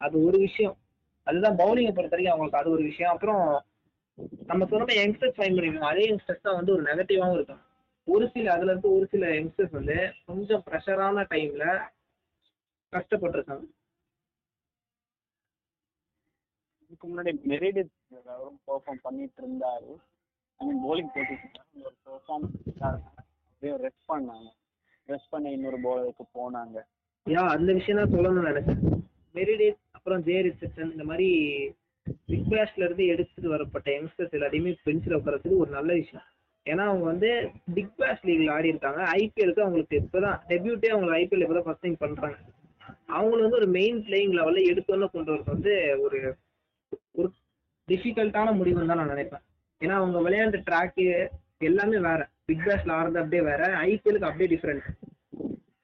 அது 0.00 0.24
ஒரு 0.24 0.38
விஷயம். 0.38 0.76
அதுதான் 1.26 1.58
பவுலிங்கை 1.58 1.92
பொறுத்த 1.92 2.14
வரைக்கும் 2.16 2.34
அவங்களுக்கு 2.34 2.58
அது 2.58 2.70
ஒரு 2.70 2.82
விஷயம். 2.82 3.12
அப்புறம் 3.12 3.42
நம்ம 4.46 4.66
சொன்ன 4.66 4.94
யங்ஸ்டர்ஸ் 4.94 5.36
ஃபைன் 5.36 5.56
பண்ணிருக்கோம் 5.56 5.90
அதே 5.90 6.04
யங்ஸ்டர்ஸ் 6.08 6.40
தான் 6.40 6.54
வந்து 6.54 6.72
ஒரு 6.72 6.82
நெகட்டிவாகவும் 6.82 7.34
இருக்கும் 7.34 7.62
ஒரு 8.08 8.30
சில 8.30 8.52
அதுல 8.52 8.70
இருந்து 8.70 8.94
ஒரு 8.94 9.06
சில 9.10 9.26
யங்ஸ்டர்ஸ் 9.30 9.70
வந்து 9.70 9.96
கொஞ்சம் 10.26 10.62
ப்ரெஷரான 10.66 11.24
டைம்ல 11.30 11.64
கஷ்டப்பட்டிருக்காங்க. 12.92 13.66
இதுக்கு 16.82 17.06
முன்னாடி 17.08 17.32
மெரிடித் 17.44 17.92
பெர்ஃபார்ம் 18.66 19.02
பண்ணிட்டு 19.02 19.42
இருந்தாரு. 19.42 19.90
ஐ 20.62 20.66
மீன் 20.68 20.80
போட்டுட்டு 20.86 21.34
ஒரு 21.88 21.94
பெர்ஃபார்மன்ஸ் 22.06 22.56
அப்படியே 22.86 23.74
ரெஸ்ட் 23.84 24.08
பண்ணாங்க. 24.12 24.48
ரெஸ்ட் 25.08 25.30
பண்ண 25.34 25.50
இன்னொரு 25.56 25.78
போலருக்கு 25.84 26.24
போனாங்க. 26.38 26.78
யா 27.26 27.42
அந்த 27.54 27.70
விஷயம் 27.78 28.00
தான் 28.00 28.12
சொல்லணும்னு 28.14 28.50
நினைச்சேன். 28.50 28.82
மெரிடேட் 29.38 29.78
அப்புறம் 29.96 30.20
ஜே 30.26 30.36
ரிசப்ஷன் 30.46 30.92
இந்த 30.94 31.04
மாதிரி 31.10 31.28
பிக் 32.30 32.50
பேஷ்ல 32.52 32.84
இருந்து 32.86 33.04
எடுத்துட்டு 33.14 33.48
வரப்பட்ட 33.54 33.88
யங்ஸ்டர்ஸ் 33.96 34.36
எல்லாத்தையுமே 34.38 34.76
பெஞ்சில் 34.86 35.16
உட்காரத்துக்கு 35.18 35.62
ஒரு 35.64 35.70
நல்ல 35.78 35.90
விஷயம். 36.02 36.26
ஏன்னா 36.66 36.84
அவங்க 36.90 37.04
வந்து 37.12 37.30
பிக் 37.76 37.94
பேஷ் 38.00 38.24
லீக்ல 38.28 38.54
ஆடி 38.56 38.72
இருக்காங்க. 38.72 39.02
ஐபிஎலுக்கு 39.18 39.64
அவங்களுக்கு 39.64 40.00
இப்பதான் 40.04 40.38
டெபியூட்டே 40.50 40.90
அவங்க 40.94 41.12
ஐபிஎல் 41.20 41.44
இப்பதான் 41.46 41.68
ஃபர்ஸ்ட் 41.68 41.84
டைம் 41.86 42.02
பண்றாங்க. 42.04 42.38
அவங்களை 43.18 43.40
வந்து 43.44 43.60
ஒரு 43.62 43.68
மெயின் 43.78 44.00
பிளேயிங் 44.08 44.34
லெவல்ல 44.38 44.62
எடுத்தோன்னு 44.72 45.14
கொண்டு 45.14 45.32
வரது 45.34 45.54
வந்து 45.56 45.74
ஒரு 46.06 46.18
ஒரு 47.18 47.28
டிஃபிகல்ட்டான 47.88 48.52
முடிவுன்னு 48.58 48.90
தான் 48.90 49.00
நான் 49.02 49.14
நினைப்பேன். 49.14 49.44
ஏன்னா 49.80 49.94
அவங்க 50.00 50.18
விளையாண்ட 50.26 50.58
ட்ராக்கு 50.68 51.04
எல்லாமே 51.68 51.98
வேற. 52.08 52.20
பிக் 52.48 52.64
பேஷ்ல 52.66 52.96
ஆடுறது 52.98 53.20
அப்படியே 53.22 53.42
வேற. 53.50 53.62
ஐபிஎலுக்கு 53.88 54.28
அப்படியே 54.30 54.50
டிஃப்ரெண்ட் 54.54 54.86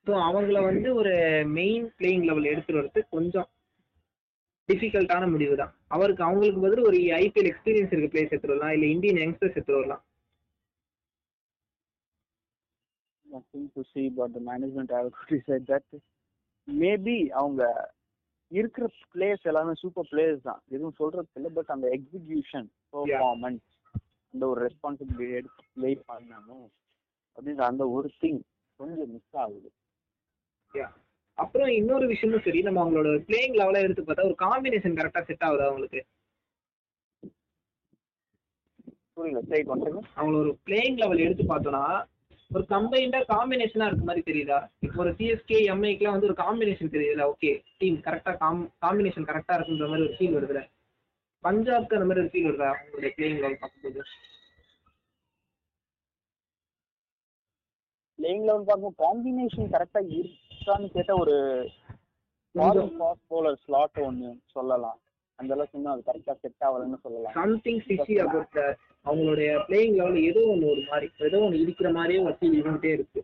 ஸோ 0.06 0.14
அவங்கள 0.28 0.58
வந்து 0.70 0.88
ஒரு 1.00 1.12
மெயின் 1.58 1.86
பிளேயிங் 1.98 2.26
லெவல் 2.28 2.50
எடுத்துட்டு 2.50 2.80
வரது 2.80 3.00
கொஞ்சம் 3.14 3.48
டிஃபிகல்ட்டான 4.68 5.24
முடிவு 5.32 5.54
தான் 5.60 5.72
அவருக்கு 5.94 6.22
அவங்களுக்கு 6.26 6.60
பதில் 6.64 6.86
ஒரு 6.88 6.98
ஐபிஎல் 7.22 7.48
எக்ஸ்பீரியன்ஸ் 7.50 7.92
இருக்க 7.92 8.08
பிளேஸ் 8.14 8.30
எடுத்துட்டு 8.32 8.54
வரலாம். 8.54 8.74
இல்லை 8.76 8.88
இந்தியன் 8.94 9.20
யங்ஸ்டர்ஸ் 9.22 9.56
எடுத்துட்டு 9.56 9.80
வரலாம். 9.80 10.02
Nothing 13.26 13.64
to 13.76 13.82
see 13.92 14.04
but 14.18 14.28
the 14.36 14.42
management. 14.50 14.90
Have 14.96 15.10
said 15.48 15.64
that. 15.70 15.86
Maybe 16.68 17.16
அவங்க 17.40 17.62
இருக்கிற 18.50 18.84
பிளேயர்ஸ் 19.14 19.48
எல்லாமே 19.50 19.72
சூப்பர் 19.82 20.08
பிளேயர்ஸ் 20.12 20.46
தான். 20.48 20.60
எதுவும் 20.74 20.98
சொல்றது 21.00 21.28
இல்லை 21.38 21.50
பட் 21.58 21.72
அந்த 21.74 21.86
எக்ஸிகியூஷன் 21.96 22.68
பெர்ஃபார்மன்ஸ் 22.94 23.66
அந்த 24.34 24.44
ஒரு 24.46 24.60
ரெஸ்பான்சிபிலிட்டி 24.66 25.36
எடுத்து 25.38 25.62
ப்ளே 25.74 25.90
பண்ணணும் 26.08 26.66
அப்படின்ற 27.36 27.64
அந்த 27.70 27.84
ஒரு 27.96 28.08
திங் 28.20 28.40
கொஞ்சம் 28.80 29.12
மிஸ் 29.14 29.38
ஆகுது. 29.42 29.68
அப்புறம் 31.38 31.70
இன்னொரு 31.78 32.04
விஷயமும் 32.06 32.44
சரி 32.44 32.60
நம்ம 32.62 32.82
அவங்களோட 32.82 33.08
பிளேயிங் 33.28 33.56
லெவலை 33.60 33.80
எடுத்து 33.86 34.02
பார்த்தா 34.02 34.28
ஒரு 34.28 34.36
காம்பினேஷன் 34.44 34.98
கரெக்டா 34.98 35.20
செட் 35.28 35.46
ஆகுது 35.48 35.64
அவங்களுக்கு? 35.66 36.00
புரியல 39.16 39.40
சரி 39.50 39.64
அவங்கள 40.16 40.36
ஒரு 40.42 40.52
பிளேயிங் 40.66 40.98
லெவல் 40.98 41.24
எடுத்து 41.26 41.44
பார்த்தோம்னா 41.44 41.84
ஒரு 42.50 42.64
கம்பைண்டா 42.72 43.20
காம்பினேஷனா 43.30 43.86
இருக்க 43.88 44.04
மாதிரி 44.04 44.22
தெரியுதா? 44.26 44.58
இப்போ 44.84 44.98
ஒரு 45.04 45.12
சிஎஸ்கே 45.18 45.58
எம்ஐக்குலாம் 45.72 46.16
வந்து 46.16 46.28
ஒரு 46.30 46.36
காம்பினேஷன் 46.42 46.92
தெரியுதுல 46.94 47.24
ஓகே 47.32 47.50
டீம் 47.78 47.96
கரெக்டா 48.06 48.32
காம் 48.42 48.60
காம்பினேஷன் 48.84 49.28
கரெக்டா 49.30 49.56
இருக்குன்ற 49.56 49.88
மாதிரி 49.88 50.06
ஒரு 50.06 50.16
ஃபீல் 50.18 50.36
வருதுல 50.36 50.62
பஞ்சாப்க்கு 51.46 51.98
அந்த 51.98 52.08
மாதிரி 52.08 52.24
ஒரு 52.24 52.32
ஃபீல் 52.32 52.48
வருதா? 52.50 52.70
அவங்களுடைய 52.74 53.12
பிளேயிங் 53.16 53.40
லெவல் 53.42 53.60
பார்க்கும்போது? 53.62 54.02
பிளேயிங் 58.18 58.46
லெவல் 58.48 58.68
பார்க்கும் 58.68 58.96
காம்பினேஷன் 59.04 59.72
கரெக்டா 59.74 60.00
இருக்கான்னு 60.18 60.88
கேட்ட 60.94 61.14
ஒரு 61.22 61.34
ஃபாஸ்ட் 62.54 63.26
போலர் 63.32 63.58
ஸ்லாட் 63.64 63.98
ஒன்னு 64.06 64.28
சொல்லலாம். 64.54 64.98
அந்த 65.38 65.50
அளவுக்கு 65.54 65.78
இன்னும் 65.78 65.92
அது 65.92 66.02
கரெக்டா 66.08 66.34
செட் 66.42 66.64
ஆகலன்னு 66.66 66.98
சொல்லலாம். 67.02 67.34
சம்திங் 67.40 67.80
ஃபிஷி 67.86 68.14
அபவுட் 68.24 68.58
அவங்களுடைய 69.06 69.48
பிளேயிங் 69.66 69.96
லெவல் 69.98 70.16
ஏதோ 70.30 70.42
ஒன்று 70.52 70.70
ஒரு 70.74 70.82
மாதிரி 70.90 71.08
ஏதோ 71.28 71.40
ஒன்று 71.46 71.58
இருக்கிற 71.64 71.88
மாதிரியே 71.96 72.22
ஒரு 72.26 72.36
ஃபீல் 72.38 72.56
இருந்துட்டே 72.60 72.92
இருக்கு. 72.98 73.22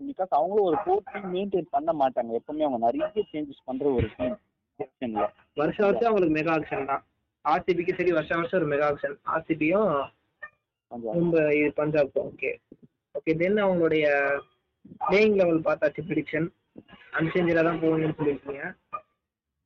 பிகாஸ் 0.00 0.32
அவங்களும் 0.38 0.68
ஒரு 0.70 0.78
போட்டி 0.86 1.18
மெயின்டைன் 1.34 1.68
பண்ண 1.74 1.90
மாட்டாங்க. 2.00 2.32
எப்பவுமே 2.40 2.64
அவங்க 2.68 2.80
நிறைய 2.86 3.24
சேஞ்சஸ் 3.32 3.66
பண்ற 3.68 3.86
ஒரு 3.98 4.08
டீம் 4.16 4.38
செக்ஷன்ல 4.82 5.24
வருஷம் 5.56 5.86
வருஷம் 5.88 6.08
அவங்களுக்கு 6.10 6.36
மெகா 6.38 6.52
ஆக்ஷன் 6.56 6.90
தான். 6.90 7.02
ஆர்சிபிக்கு 7.44 7.96
சரி 7.98 8.12
வருஷம் 8.12 8.40
வருஷம் 8.40 8.60
ஒரு 8.60 8.68
மெகா 8.72 8.88
ஆக்ஷன் 8.90 9.16
ஆர்சிபியும் 9.34 9.90
மும்பை 11.12 11.42
இது 11.58 11.70
பஞ்சாப் 11.78 12.18
ஓகே 12.22 12.50
ஓகே 13.14 13.32
தென் 13.40 13.62
அவங்களுடைய 13.64 14.06
பிளேயிங் 15.02 15.38
லெவல் 15.40 15.66
பார்த்தாச்சு 15.66 16.06
ப்ரிடிக்ஷன் 16.08 16.48
அன்சேஞ்சராக 17.18 17.64
தான் 17.66 17.80
போகணும்னு 17.82 18.16
சொல்லியிருக்கீங்க. 18.18 18.62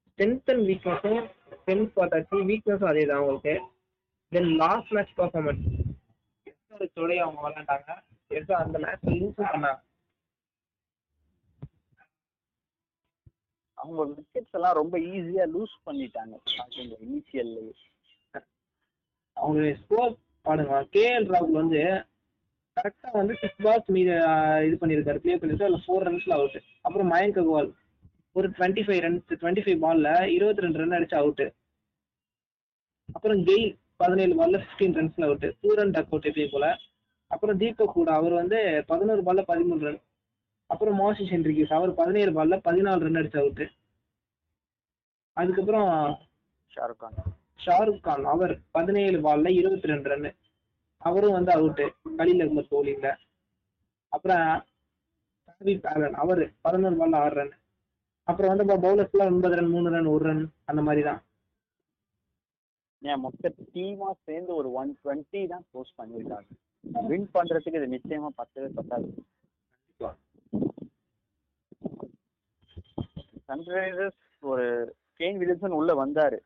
ஸ்ட்ரென்த் 0.09 0.51
அண்ட் 0.53 0.65
வீக்னஸும் 0.69 1.23
ஸ்ட்ரென்த் 1.53 1.93
பார்த்தாச்சு 1.99 2.37
வீக்னஸும் 2.51 2.91
அதே 2.93 3.05
தான் 3.11 3.21
அவங்களுக்கு 3.21 3.55
தென் 4.33 4.51
லாஸ்ட் 4.63 4.93
மேட்ச் 4.97 5.15
பர்ஃபார்மன்ஸ் 5.21 5.67
எஸ்ஆர்எச்சோடய 6.47 7.25
அவங்க 7.25 7.41
விளாண்டாங்க 7.47 7.91
எஸ் 8.31 8.53
அந்த 8.63 8.77
மேட்ச் 8.85 9.07
லூஸும் 9.13 9.53
பண்ணாங்க? 9.53 9.81
அவங்க 13.87 14.05
விக்கெட்ஸ் 14.13 14.57
எல்லாம் 14.59 14.79
ரொம்ப 14.79 14.97
ஈஸியா 15.11 15.45
லூஸ் 15.55 15.75
பண்ணிட்டாங்க. 15.87 16.35
இனிஷியல்ல 17.07 17.59
அவங்க 19.37 19.63
ஸ்கோர் 19.81 20.13
பாடுங்க 20.47 20.77
கே 20.95 21.05
எல் 21.17 21.31
ராகுல் 21.33 21.61
வந்து 21.63 21.81
கரெக்டா 22.77 23.11
வந்து 23.19 23.35
சிக்ஸ் 23.41 23.63
பால்ஸ் 23.67 23.91
மீது 23.97 24.15
இது 24.67 24.77
பண்ணியிருக்காரு 24.81 25.21
ப்ளே 25.23 25.37
பண்ணிருக்காரு 25.37 25.69
அதில் 25.69 25.85
ஃபோர் 25.85 26.07
ரன்ஸ்ல 26.09 26.37
அவுட் 26.39 26.57
அப்புறம் 26.87 27.09
மயங்க் 27.13 27.39
அகர்வால் 27.41 27.71
ஒரு 28.37 28.49
twenty 28.57 28.83
five 28.87 29.01
runs 29.05 29.39
twenty 29.43 29.65
five 29.65 29.79
பால்ல 29.85 30.09
இருபத்தி 30.35 30.65
ரெண்டு 30.65 30.81
ரன் 30.81 30.97
அடிச்சு 30.99 31.17
அவுட் 31.21 31.45
அப்புறம் 33.09 33.41
கெயில் 33.49 33.71
பதினேழு 34.03 34.35
பால்ல 34.41 34.61
fifteen 34.63 34.97
ரன்ஸ்ல 34.99 35.29
out 35.29 35.47
two 35.63 35.71
run 35.79 35.95
duck 35.97 36.11
out 36.13 36.29
எப்பயும் 36.31 36.55
போல. 36.55 36.67
அப்புறம் 37.31 37.59
தீபக் 37.63 37.95
கூட 37.95 38.11
அவர் 38.19 38.35
வந்து 38.41 38.59
பதினோரு 38.91 39.23
பால்ல 39.27 39.45
பதிமூணு 39.51 39.87
ரன் 39.89 40.01
அப்புறம் 40.71 40.97
மோசிஸ் 41.01 41.33
ஹென்ரிகிஸ் 41.33 41.73
அவர் 41.73 41.93
பதினேழு 41.95 42.31
பால்ல 42.31 42.57
பதினாலு 42.65 43.05
ரன் 43.07 43.19
அடிச்சு 43.21 43.39
அவுட் 43.39 43.65
அதுக்கப்புறம் 45.37 45.91
ஷாருக் 46.73 46.99
கான். 46.99 47.19
ஷாருக் 47.61 48.01
கான் 48.01 48.25
அவர் 48.25 48.55
பதினேழு 48.71 49.19
பால்ல 49.21 49.51
இருபத்தி 49.51 49.87
ரெண்டு 49.87 50.09
ரன் 50.09 50.29
அவரும் 51.03 51.33
வந்து 51.33 51.53
அவுட்டு 51.53 51.85
கலில் 52.19 52.43
அகமத் 52.45 52.73
பவுலிங்ல 52.73 53.09
அப்புறம் 54.13 54.45
சாவி 55.47 55.75
பேலன் 55.85 56.17
அவர் 56.23 56.43
பதினொரு 56.61 56.97
பால்ல 56.97 57.17
ஆறு 57.17 57.35
ரன் 57.35 57.55
அப்புறம் 58.29 58.53
வந்து 58.53 58.65
பவுலர்ஸ்லாம் 58.85 59.31
ஒன்பது 59.33 59.57
ரன் 59.57 59.71
மூணு 59.71 59.91
ரன் 59.91 60.07
ஒரு 60.07 60.25
ரன் 60.25 60.45
அந்த 60.65 60.81
மாதிரி 60.83 61.03
தான். 61.03 61.21
ஏன் 63.03 63.21
மொத்த 63.21 63.53
டீமா 63.75 64.09
சேர்ந்து 64.27 64.53
ஒரு 64.55 64.69
ஒன் 64.73 64.91
டுவெண்ட்டி 65.03 65.47
தான் 65.47 65.65
போஸ்ட் 65.71 65.99
பண்ணியிருக்காங்க. 66.01 66.49
வின் 67.09 67.29
பண்றதுக்கு 67.35 67.81
இது 67.81 67.95
நிச்சயமா 67.97 68.31
பத்தவே 68.41 68.69
பத்தாது. 68.75 69.09
சன்ரைசர்ஸ் 73.49 74.21
ஒரு 74.53 74.67
கேன் 75.21 75.39
வில்லியம்சன் 75.41 75.79
உள்ள 75.81 75.93
வந்தாரு. 76.05 76.39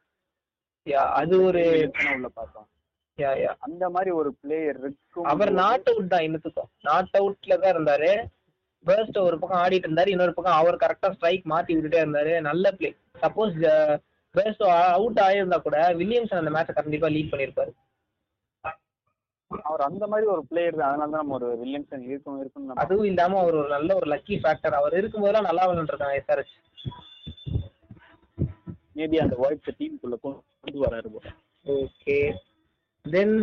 அது 1.20 1.34
ஒரு 1.48 1.62
உள்ள 2.16 2.28
பார்த்தோம். 2.38 2.68
அந்த 3.66 3.84
மாதிரி 3.94 4.10
ஒரு 4.18 4.30
பிளேயர் 4.42 4.78
இருக்கும் 4.82 5.26
அவர் 5.32 5.50
நாட் 5.62 5.88
அவுட் 5.92 6.12
தான் 6.12 6.26
இன்னத்துக்கும் 6.26 6.70
நாட் 6.88 7.16
அவுட்ல 7.18 7.58
தான் 7.62 7.74
இருந்தாரு. 7.74 8.10
ஃபர்ஸ்ட் 8.84 9.18
ஒரு 9.24 9.36
பக்கம் 9.40 9.62
ஆடிட்டு 9.62 9.88
இருந்தாரு 9.88 10.12
இன்னொரு 10.12 10.32
பக்கம் 10.36 10.58
அவர் 10.60 10.82
கரெக்டா 10.84 11.08
ஸ்ட்ரைக் 11.16 11.44
மாத்தி 11.52 11.72
விட்டுட்டே 11.76 12.00
இருந்தாரு. 12.04 12.32
நல்ல 12.48 12.72
பிளே 12.78 12.90
சப்போஸ் 13.24 13.56
ஃபர்ஸ்ட் 14.34 14.64
அவுட் 14.96 15.20
ஆயிருந்தா 15.26 15.58
கூட 15.66 15.78
வில்லியம்சன் 16.00 16.40
அந்த 16.42 16.52
மேட்சை 16.56 16.74
கண்டிப்பா 16.78 17.10
லீட் 17.16 17.32
பண்ணிருப்பாரு. 17.32 17.72
அவர் 19.68 19.82
அந்த 19.86 20.04
மாதிரி 20.10 20.26
ஒரு 20.34 20.42
பிளேயர் 20.50 20.78
தான். 20.80 20.90
அதனால 20.90 21.10
தான் 21.12 21.22
நம்ம 21.22 21.36
ஒரு 21.38 21.48
வில்லியம்சன் 21.60 22.04
இருக்கும் 22.10 22.40
இருக்கும் 22.42 22.82
அதுவும் 22.82 23.08
இல்லாம 23.10 23.38
அவர் 23.42 23.58
ஒரு 23.60 23.70
நல்ல 23.76 23.94
ஒரு 24.00 24.06
லக்கி 24.12 24.36
ஃபேக்டர் 24.42 24.78
அவர் 24.80 24.98
இருக்கும்போதெல்லாம் 25.00 25.48
நல்லா 25.48 25.64
விளையாண்டுருக்காங்க 25.68 26.20
எஸ்ஆர்எச் 26.20 26.56
மேபி 28.98 29.18
அந்த 29.24 29.34
வாய்ஸ் 29.42 29.76
டீமுக்குள்ள 29.78 30.16
கொண்டு 30.24 30.78
வராரு 30.84 31.08
போல. 31.14 31.26
ஓகே 31.66 32.16
தென் 33.04 33.36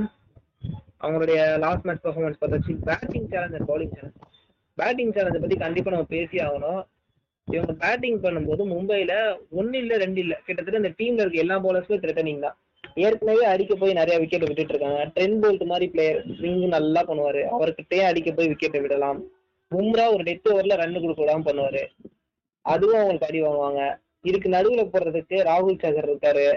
அவங்களுடைய 1.03 1.39
லாஸ்ட் 1.63 1.85
மேட்ச் 1.87 2.05
பர்ஃபார்மன்ஸ் 2.05 2.39
பார்த்தாச்சு. 2.41 2.73
Batting 2.89 3.27
challenge 3.33 3.55
and 3.57 3.69
bowling 3.71 3.95
challenge 3.97 4.19
batting 4.77 5.13
சேலஞ்சை 5.17 5.41
பத்தி 5.43 5.57
கண்டிப்பா 5.65 5.93
நம்ம 5.93 6.09
பேசி 6.15 6.37
ஆகணும். 6.45 6.81
இவங்க 7.47 7.73
பேட்டிங் 7.83 8.19
பண்ணும்போது 8.23 8.63
மும்பைல 8.73 9.13
ஒன்னு 9.59 9.77
இல்ல 9.83 9.97
ரெண்டு 10.03 10.19
இல்ல. 10.23 10.33
கிட்டத்தட்ட 10.47 10.81
இந்த 10.83 10.93
டீம்ல 10.99 11.23
இருக்க 11.23 11.45
எல்லா 11.45 11.57
பவுலர்ஸுமே 11.65 11.99
த்ரெட்டனிங் 12.03 12.43
தான். 12.45 12.57
ஏற்கனவே 13.05 13.43
அடிக்க 13.53 13.73
போய் 13.81 13.97
நிறைய 13.99 14.15
விக்கெட் 14.21 14.45
விட்டுட்டு 14.47 14.73
இருக்காங்க. 14.73 15.01
ட்ரென் 15.15 15.37
போல்ட் 15.41 15.65
மாதிரி 15.71 15.87
பிளேயர் 15.93 16.19
ஸ்விங் 16.37 16.63
நல்லா 16.75 17.01
பண்ணுவாரு. 17.09 17.41
அவர்கிட்டயே 17.55 18.03
அடிக்க 18.11 18.31
போய் 18.37 18.51
விக்கெட்டை 18.51 18.81
விடலாம். 18.85 19.19
பும்ரா 19.71 20.05
ஒரு 20.13 20.23
டெத் 20.29 20.49
ஓவர்ல 20.53 20.77
ரன் 20.81 21.01
கொடுக்க 21.03 21.21
விடாம 21.23 21.45
பண்ணுவாரு. 21.49 21.83
அதுவும் 22.73 22.99
அவங்களுக்கு 23.01 23.27
அடி 23.29 23.41
வாங்குவாங்க. 23.43 23.83
இதுக்கு 24.29 24.49
நடுவுல 24.55 24.83
போடுறதுக்கு 24.93 25.37
ராகுல் 25.49 25.81
சகர் 25.83 26.09
இருக்காரு. 26.09 26.47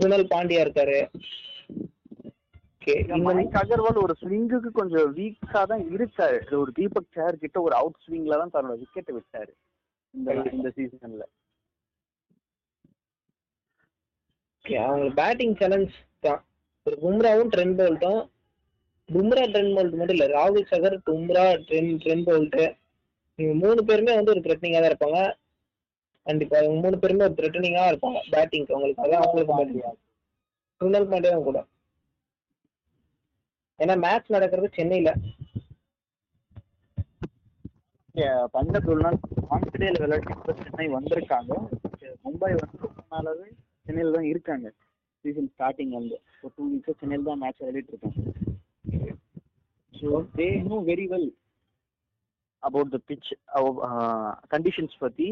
குணல் 0.00 0.30
பாண்டியா 0.34 0.64
இருக்காரு. 0.66 0.98
மணிக் 3.26 3.56
அகர்வால் 3.60 3.98
ஒரு 4.02 4.14
ஸ்விங்குக்கு 4.20 4.70
கொஞ்சம் 4.78 5.10
வீக்கா 5.16 5.60
தான் 5.70 5.82
இருக்காரு. 5.96 6.38
ஒரு 6.62 6.70
தீபக் 6.78 7.12
சேர் 7.16 7.42
கிட்ட 7.42 7.58
ஒரு 7.66 7.74
அவுட் 7.80 8.00
ஸ்விங்ல 8.04 8.38
தான் 8.42 8.54
தன்னோட 8.54 8.76
விக்கெட் 8.82 9.12
விட்டாரு. 9.16 9.52
இந்த 10.14 10.70
சீசன்ல 10.78 11.22
ஓகே 11.22 11.38
அவங்களுக்கு 14.64 15.18
பேட்டிங் 15.20 15.56
சேலஞ்ச் 15.60 15.94
தான். 16.26 16.40
ஒரு 16.86 16.96
பும்ராவும் 17.04 17.52
ட்ரென் 17.54 17.76
போல்ட்டும் 17.78 18.20
பும்ரா 19.08 19.44
ட்ரென் 19.52 19.72
போல்ட் 19.76 19.96
மட்டும் 19.98 20.16
இல்லை 20.16 20.28
ராகுல் 20.36 20.70
சகர் 20.72 20.96
பும்ரா 21.08 21.44
ட்ரென் 21.68 21.92
ட்ரென் 22.02 22.26
போல்ட்டு 22.28 22.64
இவங்க 23.38 23.54
மூணு 23.64 23.80
பேருமே 23.88 24.14
வந்து 24.18 24.32
ஒரு 24.34 24.42
த்ரெட்னிங்காக 24.46 24.80
தான் 24.82 24.92
இருப்பாங்க. 24.92 25.20
கண்டிப்பா 26.26 26.56
இவங்க 26.64 26.80
மூணு 26.84 26.96
பேருமே 27.02 27.26
ஒரு 27.28 27.36
த்ரெட்டனிங்காக 27.38 27.90
இருப்பாங்க 27.92 28.20
பேட்டிங்க்கு 28.34 28.74
அவங்களுக்கு 28.74 29.04
அதான் 29.04 29.22
அவங்களுக்கு 29.22 29.54
batting. 29.60 29.96
குணல் 30.80 31.08
பாண்டியாவும் 31.10 31.48
கூட. 31.48 31.58
ஏன்னா 33.78 33.94
மேட்ச் 34.04 34.34
நடக்கிறது 34.34 34.68
சென்னையில. 34.78 35.10
பஞ்சாப் 38.54 38.88
வான்கடேல 39.50 39.98
விளையாட்டு 40.04 40.54
சென்னை 40.62 40.86
வந்திருக்காங்க. 40.96 41.52
மும்பை 42.24 42.52
வந்து 42.60 42.78
ரொம்ப 42.86 43.02
நாளாவே 43.12 43.48
சென்னையில 43.90 44.16
தான் 44.16 44.30
இருக்காங்க. 44.32 44.66
சீசன் 45.24 45.50
ஸ்டார்டிங் 45.52 45.94
வந்து. 45.98 46.16
ஒரு 46.42 46.52
டூ 46.56 46.64
வீக்ஸ் 46.72 46.98
சென்னையில 47.00 47.28
தான் 47.28 47.40
மேட்ச் 47.42 47.60
விளையாடிட்டு 47.62 47.92
இருக்காங்க. 47.92 48.18
So 49.94 50.08
they 50.38 50.46
know 50.68 50.76
very 50.90 51.06
well 51.12 51.30
about 52.62 52.92
the 52.94 52.98
pitch 53.08 53.30
conditions 54.52 54.94
பத்தி 55.02 55.26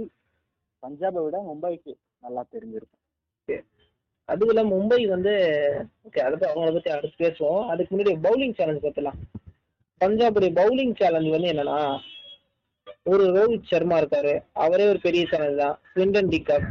பஞ்சாபை 0.83 1.21
விட 1.27 1.37
மும்பைக்கு 1.49 1.93
நல்லா 2.25 2.43
தெரிஞ்சிருக்கும். 2.55 3.05
அதுவும் 4.29 4.53
இல்லாம 4.53 4.71
மும்பை 4.75 5.00
வந்து 5.15 5.33
ஓகே 6.07 6.21
அதை 6.25 6.35
பத்தி 6.35 6.49
அவங்கள 6.50 6.73
பத்தி 6.75 6.91
அடுத்து 6.95 7.23
பேசுவோம். 7.25 7.62
அதுக்கு 7.73 7.93
முன்னாடி 7.93 8.15
பவுலிங் 8.27 8.57
சேலஞ்ச் 8.59 8.85
பத்தலாம். 8.87 9.19
பஞ்சாபுடைய 10.00 10.53
பவுலிங் 10.61 10.95
சேலஞ்ச் 11.00 11.35
வந்து 11.37 11.53
என்னன்னா 11.53 11.79
ஒரு 13.12 13.25
ரோஹித் 13.38 13.71
சர்மா 13.73 13.97
இருக்காரு. 14.03 14.35
அவரே 14.65 14.87
ஒரு 14.93 15.00
பெரிய 15.07 15.25
சேலஞ்ச் 15.33 15.62
தான். 15.65 15.77
ஸ்விண்டன் 15.93 16.31
டிகாக் 16.35 16.69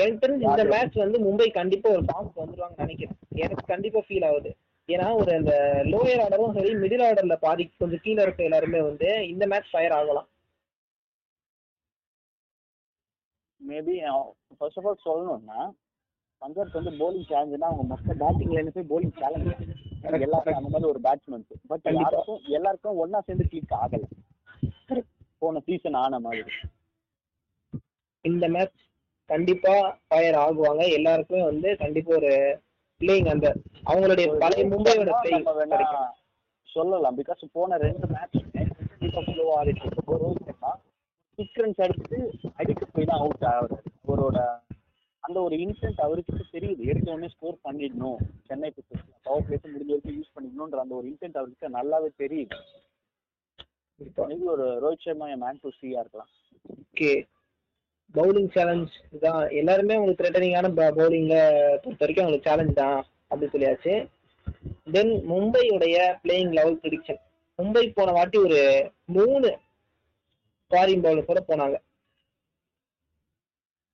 எனக்கு 0.00 0.22
தெரிஞ்சு 0.24 0.46
இந்த? 0.50 0.64
மேட்ச் 0.64 0.96
வந்து 1.04 1.18
மும்பை 1.26 1.48
கண்டிப்பா 1.52 1.90
ஒரு 1.90 2.04
ஃபார்முக்கு 2.08 2.42
வந்துருவாங்கன்னு 2.42 2.84
நினைக்கிறேன். 2.84 3.18
எனக்கு 3.44 3.64
கண்டிப்பா 3.66 4.00
ஃபீல் 4.08 4.26
ஆகுது. 4.30 4.50
ஏன்னா 4.88 5.14
ஒரு 5.20 5.30
அந்த 5.38 5.52
லோயர் 5.92 6.22
ஆர்டரும் 6.24 6.54
சரி 6.56 6.70
மிடில் 6.82 7.04
ஆர்டர்ல 7.08 7.36
பாதி 7.40 7.64
கொஞ்சம் 7.78 8.02
கீழே 8.02 8.22
இருக்க 8.22 8.42
எல்லாருமே 8.42 8.80
வந்து 8.80 9.08
இந்த 9.28 9.46
மேட்ச் 9.46 9.70
ஃபயர் 9.70 9.96
ஆகலாம். 9.98 10.28
மேபி 13.60 13.94
ஃபர்ஸ்ட் 14.58 14.78
ஆஃப் 14.80 14.88
ஆல் 14.90 15.04
சொல்லணும்னா 15.08 15.60
பஞ்சாப் 16.42 16.76
வந்து 16.78 16.92
போலிங் 17.00 17.28
சேலஞ்சுனா 17.30 17.68
அவங்க 17.70 17.84
மொத்த 17.92 18.14
பேட்டிங் 18.22 18.54
லைன் 18.56 18.72
போய் 18.74 18.90
போலிங் 18.92 19.14
சேலஞ்ச் 19.20 19.46
எல்லாருக்கும் 20.26 20.58
அந்த 20.60 20.70
மாதிரி 20.74 20.90
ஒரு 20.92 21.00
பேட்ஸ்மேன்ஸ் 21.06 21.52
பட். 21.70 21.86
யாருக்கும் 22.00 22.42
எல்லாருக்கும் 22.58 23.00
ஒண்ணா 23.04 23.20
சேர்ந்து 23.20 23.48
கிளிக் 23.52 23.78
ஆகல. 23.84 24.04
போன 25.42 25.60
சீசன் 25.66 25.98
ஆன 26.04 26.18
மாதிரி. 26.26 26.52
இந்த 28.24 28.44
மேட்ச் 28.48 28.84
கண்டிப்பா 29.30 29.74
ஃபயர் 30.08 30.38
ஆகுவாங்க. 30.44 30.82
எல்லாருக்குமே 30.98 31.42
வந்து 31.50 31.68
கண்டிப்பா 31.82 32.12
ஒரு 32.18 32.32
பிளேயிங் 33.00 33.28
அந்த 33.34 33.46
அவங்களுடைய 33.90 34.26
பழைய 34.42 34.62
மும்பையோட 34.72 35.10
பிளேயிங் 35.22 35.48
வேணா 35.58 35.80
சொல்லலாம். 36.68 37.18
பிகாஸ் 37.20 37.52
போன 37.58 37.76
ரெண்டு 37.86 38.08
மேட்ச் 38.14 38.38
ஸ்லோவா 39.28 39.54
ஆடிட்டு 39.60 39.86
சிக்ஸ் 41.38 41.58
ரன்ஸ் 41.60 41.82
அடிச்சுட்டு 41.84 42.18
அடிக்க 42.60 42.82
போய் 42.92 43.08
தான் 43.10 43.20
அவுட் 43.24 43.44
ஆகுறாரு 43.50 43.90
அவரோட 44.08 44.38
அந்த 45.26 45.38
ஒரு 45.46 45.54
இன்சென்ட் 45.64 46.00
அவருக்கு 46.06 46.44
தெரியுது. 46.54 46.82
எடுத்த 46.90 47.08
உடனே 47.14 47.28
ஸ்கோர் 47.34 47.56
பண்ணிடணும்? 47.66 48.20
சென்னை 48.48 48.68
பவர் 49.26 49.44
பிளேஸ் 49.46 49.66
முடிஞ்ச 49.72 49.90
வரைக்கும் 49.92 50.16
யூஸ் 50.18 50.34
பண்ணிக்கணும்ன்ற 50.36 50.78
அந்த 50.84 50.94
ஒரு 51.00 51.06
இன்சென்ட் 51.10 51.40
அவருக்கு 51.40 51.76
நல்லாவே 51.78 52.08
தெரியுது. 52.22 52.58
ஒரு 54.52 54.66
ரோஹித் 54.84 55.04
சர்மா 55.06 55.26
மேன் 55.44 55.60
டு 55.62 55.70
சியா 55.80 56.00
இருக்கலாம். 56.02 56.30
ஓகே 56.82 57.12
பவுலிங் 58.16 58.50
சேலஞ்ச் 58.56 58.94
தான். 59.24 59.42
எல்லாருமே 59.60 59.96
உங்களுக்கு 60.00 60.22
த்ரெட்டனிங்கான 60.22 60.68
பவுலிங்ல 60.98 61.36
பொறுத்த 61.82 62.02
வரைக்கும் 62.04 62.24
அவங்களுக்கு 62.24 62.50
சேலஞ்ச் 62.50 62.78
தான் 62.82 62.98
அப்படி 63.30 63.48
சொல்லியாச்சு. 63.54 63.94
தென் 64.94 65.12
மும்பையுடைய 65.30 65.96
பிளேயிங் 66.22 66.52
லெவல் 66.58 66.80
ப்ரிடிக்ஷன் 66.82 67.20
மும்பை 67.58 67.84
போன 67.98 68.12
வாட்டி 68.16 68.38
ஒரு 68.46 68.60
மூணு 69.16 69.48
ஃபாரின் 70.70 71.04
பவுலர்ஸோட 71.04 71.40
போனாங்க. 71.50 71.76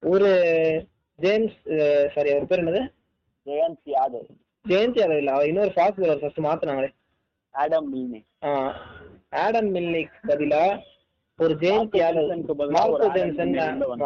ஒரு 0.03 0.31
ஜேம்ஸ் 1.19 1.59
சாரி 2.15 2.31
அவர் 2.33 2.49
பேர் 2.51 2.63
என்னது? 2.63 2.83
ஜெயந்த் 3.47 3.93
யாதவ். 3.97 4.27
ஜெயந்த் 4.65 4.99
யாதவ் 5.01 5.21
இல்ல 5.23 5.33
இன்னொரு 5.51 5.73
ஃபாஸ்ட் 5.77 6.01
பவுலர் 6.01 6.23
ஃபர்ஸ்ட் 6.23 6.47
மாத்தினாங்களே. 6.49 6.91
ஆடம் 7.55 7.89
மில்னி 7.93 8.21
ஆடம் 9.43 9.71
மில்னிக் 9.75 10.15
பதிலா 10.29 10.63
ஒரு 11.39 11.55
ஜெயந்த் 11.63 11.97
யாதவ் 12.01 12.27
ஜென்சனுக்கு 12.29 12.55
பதிலா 12.59 12.83
ஒரு 12.87 13.05
மார்க்கோ 13.05 13.07
ஆடம் 13.13 13.33
ஜென்சன். 13.39 14.03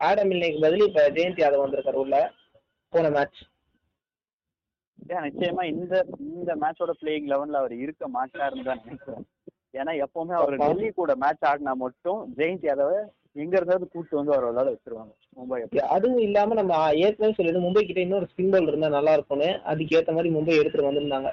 ஆடம் 0.00 0.28
மில்னிக்கு 0.30 0.60
பதில் 0.64 0.86
இப்ப 0.88 1.02
ஜெயந்த் 1.16 1.42
யாதவ் 1.42 1.64
வந்திருக்காரு 1.64 2.00
உள்ள. 2.04 2.16
போன 2.92 3.10
மேட்ச் 3.16 3.40
நிச்சயமா 5.24 5.62
இந்த 5.72 5.94
இந்த 6.34 6.52
மேட்சோட 6.60 6.92
பிளேயிங் 7.00 7.26
லெவன்ல 7.32 7.60
அவர் 7.62 7.74
இருக்க 7.84 8.04
மாட்டாருன்னு 8.16 8.66
தான் 8.68 8.80
நினைக்கிறேன். 8.82 9.24
ஏன்னா 9.80 9.92
எப்பவுமே 10.04 10.34
அவர். 10.38 10.54
டெல்லி 10.62 10.88
கூட 11.00 11.12
மேட்ச் 11.22 11.44
ஆடினா 11.50 11.72
மட்டும் 11.84 12.20
ஜெயந்த் 12.38 12.66
யாதவ 12.68 12.92
எங்க 13.42 13.54
இருந்தாவது 13.58 13.86
கூட்டு 13.94 14.18
வந்து 14.18 14.32
அவர் 14.34 14.46
விளையாட 14.48 14.68
வச்சிருவாங்க. 14.74 15.12
மும்பை 15.36 15.60
அதுவும் 15.96 16.22
இல்லாம 16.26 16.54
நம்ம 16.60 16.74
ஏற்கனவே 17.04 17.36
சொல்லிட்டு 17.38 17.64
மும்பை 17.66 17.82
கிட்ட 17.86 18.00
இன்னொரு 18.06 18.28
ஸ்பின் 18.32 18.52
பவுலர் 18.52 18.72
இருந்தா 18.72 18.90
நல்லா 18.98 19.14
இருக்கும்னு. 19.18 19.48
அதுக்கு 19.70 19.96
ஏத்த 19.98 20.14
மாதிரி 20.16 20.32
மும்பை 20.36 20.58
எடுத்துட்டு 20.60 20.88
வந்திருந்தாங்க. 20.90 21.30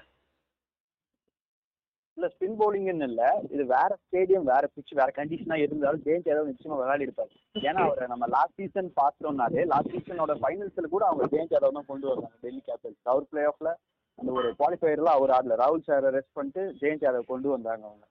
இல்ல 2.17 2.27
ஸ்பின் 2.33 2.57
பவுலிங்னு 2.61 3.05
இல்ல. 3.09 3.21
இது 3.55 3.63
வேற 3.73 3.89
ஸ்டேடியம் 4.03 4.47
வேற 4.51 4.63
பிட்ச் 4.73 4.93
வேற 4.99 5.09
கண்டிஷனா 5.19 5.55
இருந்தாலும் 5.63 6.03
ஜெயந்த் 6.07 6.27
யாதவ் 6.29 6.49
நிச்சயமா 6.51 6.77
விளையாடி 6.81 7.05
இருப்பாரு. 7.07 7.31
ஏன்னா 7.69 7.81
அவரை 7.87 8.07
நம்ம 8.13 8.27
லாஸ்ட் 8.35 8.59
சீசன் 8.61 8.89
பார்த்தோம்னாலே 9.01 9.63
லாஸ்ட் 9.73 9.93
சீசனோட 9.95 10.35
ஃபைனல்ஸ்ல 10.41 10.89
கூட 10.95 11.05
அவங்க 11.09 11.27
ஜெயந்த் 11.33 11.55
யாதவ் 11.55 11.77
தான் 11.77 11.89
கொண்டு 11.91 12.09
வருவாங்க 12.11 12.35
டெல்லி 12.45 12.61
கேபிட்டல்ஸ் 12.69 13.11
அவர் 13.13 13.29
பிளே 13.31 13.43
ஆஃப்ல 13.51 13.71
அந்த 14.19 14.31
ஒரு 14.39 14.49
குவாலிஃபயர்ல 14.59 15.11
அவர் 15.17 15.33
ஆடல. 15.37 15.55
ராகுல் 15.63 15.85
சாரை 15.89 16.09
ரெஸ்ட் 16.17 16.35
பண்ணிட்டு 16.39 16.63
ஜெயந்த் 16.81 17.05
யாதவ் 17.07 17.31
கொண்டு 17.33 17.49
வந்தாங்க 17.55 17.85
அவங்க. 17.89 18.05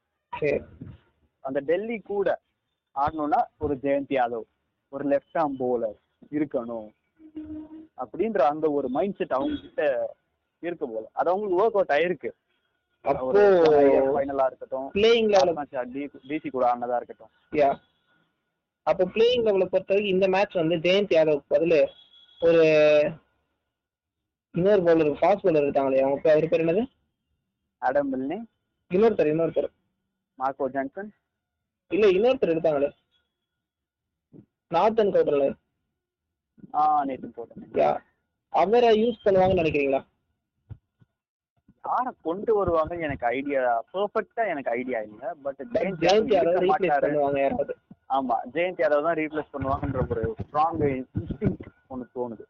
அந்த 1.44 1.58
டெல்லி 1.70 1.98
கூட 2.12 2.28
ஆடணும்னா 2.96 3.40
ஒரு 3.64 3.74
ஜெயந்த் 3.84 4.14
யாதவ் 4.18 4.46
ஒரு 4.92 5.04
லெஃப்ட் 5.12 5.36
ஆர்ம் 5.40 5.58
bowler 5.60 5.92
இருக்கணும் 6.36 6.88
அப்படின்ற 8.02 8.40
அந்த 8.52 8.66
ஒரு 8.78 8.88
மைண்ட் 8.96 9.18
செட் 9.18 9.36
அவங்க 9.36 9.56
கிட்ட 9.64 9.82
இருக்கு 10.62 10.86
போல. 10.92 11.04
அது 11.18 11.30
அவங்களுக்கு 11.32 11.60
ஒர்க் 11.62 11.76
அவுட் 11.78 11.94
ஆயிருக்கு. 11.96 12.30
அப்போ 13.04 13.26
ஃபைனலா 14.14 14.44
இருக்கட்டும். 14.50 14.88
பிளேயிங் 14.96 15.30
லெவல் 15.34 15.56
டிசி 16.30 16.48
கூட 16.56 16.64
ஆனதா 16.72 16.98
இருக்கட்டும். 17.00 17.32
யா 17.52 17.70
அப்போ 18.86 19.04
பிளேயிங் 19.14 19.44
லெவலை 19.46 19.66
பொறுத்த 19.72 19.92
வரைக்கும் 19.92 20.14
இந்த 20.14 20.26
மேட்ச் 20.34 20.60
வந்து 20.60 20.76
ஜெயந்த் 20.86 21.14
யாதவ் 21.16 21.42
பதில் 21.54 21.76
ஒரு 22.40 22.62
இன்னொரு 24.54 24.82
பவுலர் 24.86 25.18
ஃபாஸ்ட் 25.20 25.44
பவுலர் 25.44 25.66
இருக்காங்களே 25.66 26.02
அவங்க 26.04 26.18
பேர் 26.22 26.34
அவர் 26.34 26.50
பேர் 26.52 26.64
என்னது? 26.64 26.82
ஆடம் 27.82 28.10
மில்னி 28.12 28.38
இன்னொருத்தர் 28.90 29.32
இன்னொருத்தர் 29.32 29.68
மார்க்கோ 30.38 30.68
ஜான்சன் 30.76 31.10
இல்ல 31.90 32.06
இன்னொருத்தர் 32.16 32.52
எடுத்தாங்களே. 32.54 32.90
நார்த்தன் 34.70 35.12
கவுண்டர்ல 35.14 35.46
ஆ 36.74 36.82
போட்டேன் 37.36 37.64
யா 37.80 37.90
அவரை 38.52 38.90
யூஸ் 39.02 39.24
பண்ணுவாங்கன்னு 39.24 39.62
நினைக்கிறீங்களா? 39.62 40.00
யாரை 41.84 42.10
கொண்டு 42.26 42.52
வருவாங்கன்னு 42.56 43.06
எனக்கு 43.06 43.26
ஐடியா 43.36 43.60
பெர்ஃபெக்ட்டா 43.92 44.42
எனக்கு 44.52 44.70
ஐடியா 44.78 44.98
இல்ல. 45.06 45.22
பட் 45.44 45.60
ஜெயந்த் 46.02 46.34
யாராவது 46.34 47.74
ஆமா 48.10 48.36
ஜெயந்த் 48.54 48.82
யாதவ் 48.82 49.06
தான் 49.06 49.18
ரீப்ளேஸ் 49.20 49.52
பண்ணுவாங்கன்ற 49.54 50.00
ஒரு 50.12 50.22
ஸ்ட்ராங் 50.40 50.82
இன்ஸ்டிங் 50.90 51.56
ஒன்னு 51.92 52.06
தோணுது. 52.16 52.44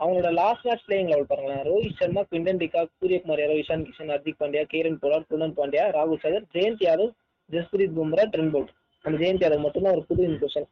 அவங்களோட 0.00 0.30
லாஸ்ட் 0.38 0.66
மேட்ச் 0.66 0.84
பிளேயிங் 0.86 1.10
லெவல் 1.12 1.28
பாருங்களேன். 1.30 1.62
Rohit 1.68 1.98
Sharma 2.00 2.22
Quinton 2.28 2.60
de Kock 2.62 2.90
Suryakumar 2.98 3.42
Yadav 3.42 3.60
Ishan 3.62 3.86
Kishan 3.86 4.12
Hardik 4.14 4.40
Pandya 4.42 4.64
Kieron 4.72 5.00
Pollard 5.02 5.28
Krunal 5.30 5.56
Pandya 5.58 5.84
ராகுல் 5.96 6.22
சாகர் 6.24 6.46
ஜெயந்த் 6.56 6.84
யாதவ் 6.86 7.12
ஜஸ்பிரீத் 7.50 7.96
பும்ரா 7.98 8.24
ட்ரென் 8.34 8.52
போல்ட் 8.54 8.72
அந்த 9.04 9.16
ஜெயந்த் 9.22 9.44
யாதவ் 9.44 9.64
மட்டும்தான் 9.66 9.96
ஒரு 9.96 10.04
புது 10.10 10.22
இன்க்ளூஷன் 10.28 10.68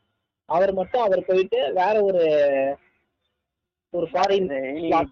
அவர் 0.48 0.72
மட்டும் 0.80 1.04
அவர் 1.04 1.28
போயிட்டு 1.28 1.58
வேற 1.80 1.94
ஒரு 2.08 2.22
ஒரு 3.94 4.06
ஃபாரின் 4.12 4.48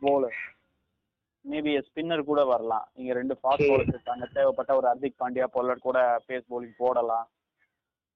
போலர் 0.03 0.39
மேபி 1.45 1.71
ஸ்பின்னர் 1.87 2.29
கூட 2.31 2.41
வரலாம். 2.45 2.87
இங்க 2.95 3.13
ரெண்டு 3.21 3.35
ஃபாஸ்ட். 3.41 3.67
பவுலர்ஸ் 3.69 3.95
இருக்காங்க. 3.97 4.27
தேவைப்பட்ட 4.37 4.77
ஒரு 4.79 4.87
ஹர்திக் 4.91 5.21
பாண்டியா 5.23 5.47
போலர் 5.57 5.87
கூட 5.89 5.99
பேஸ் 6.29 6.49
bowling 6.51 6.75
போடலாம். 6.83 7.27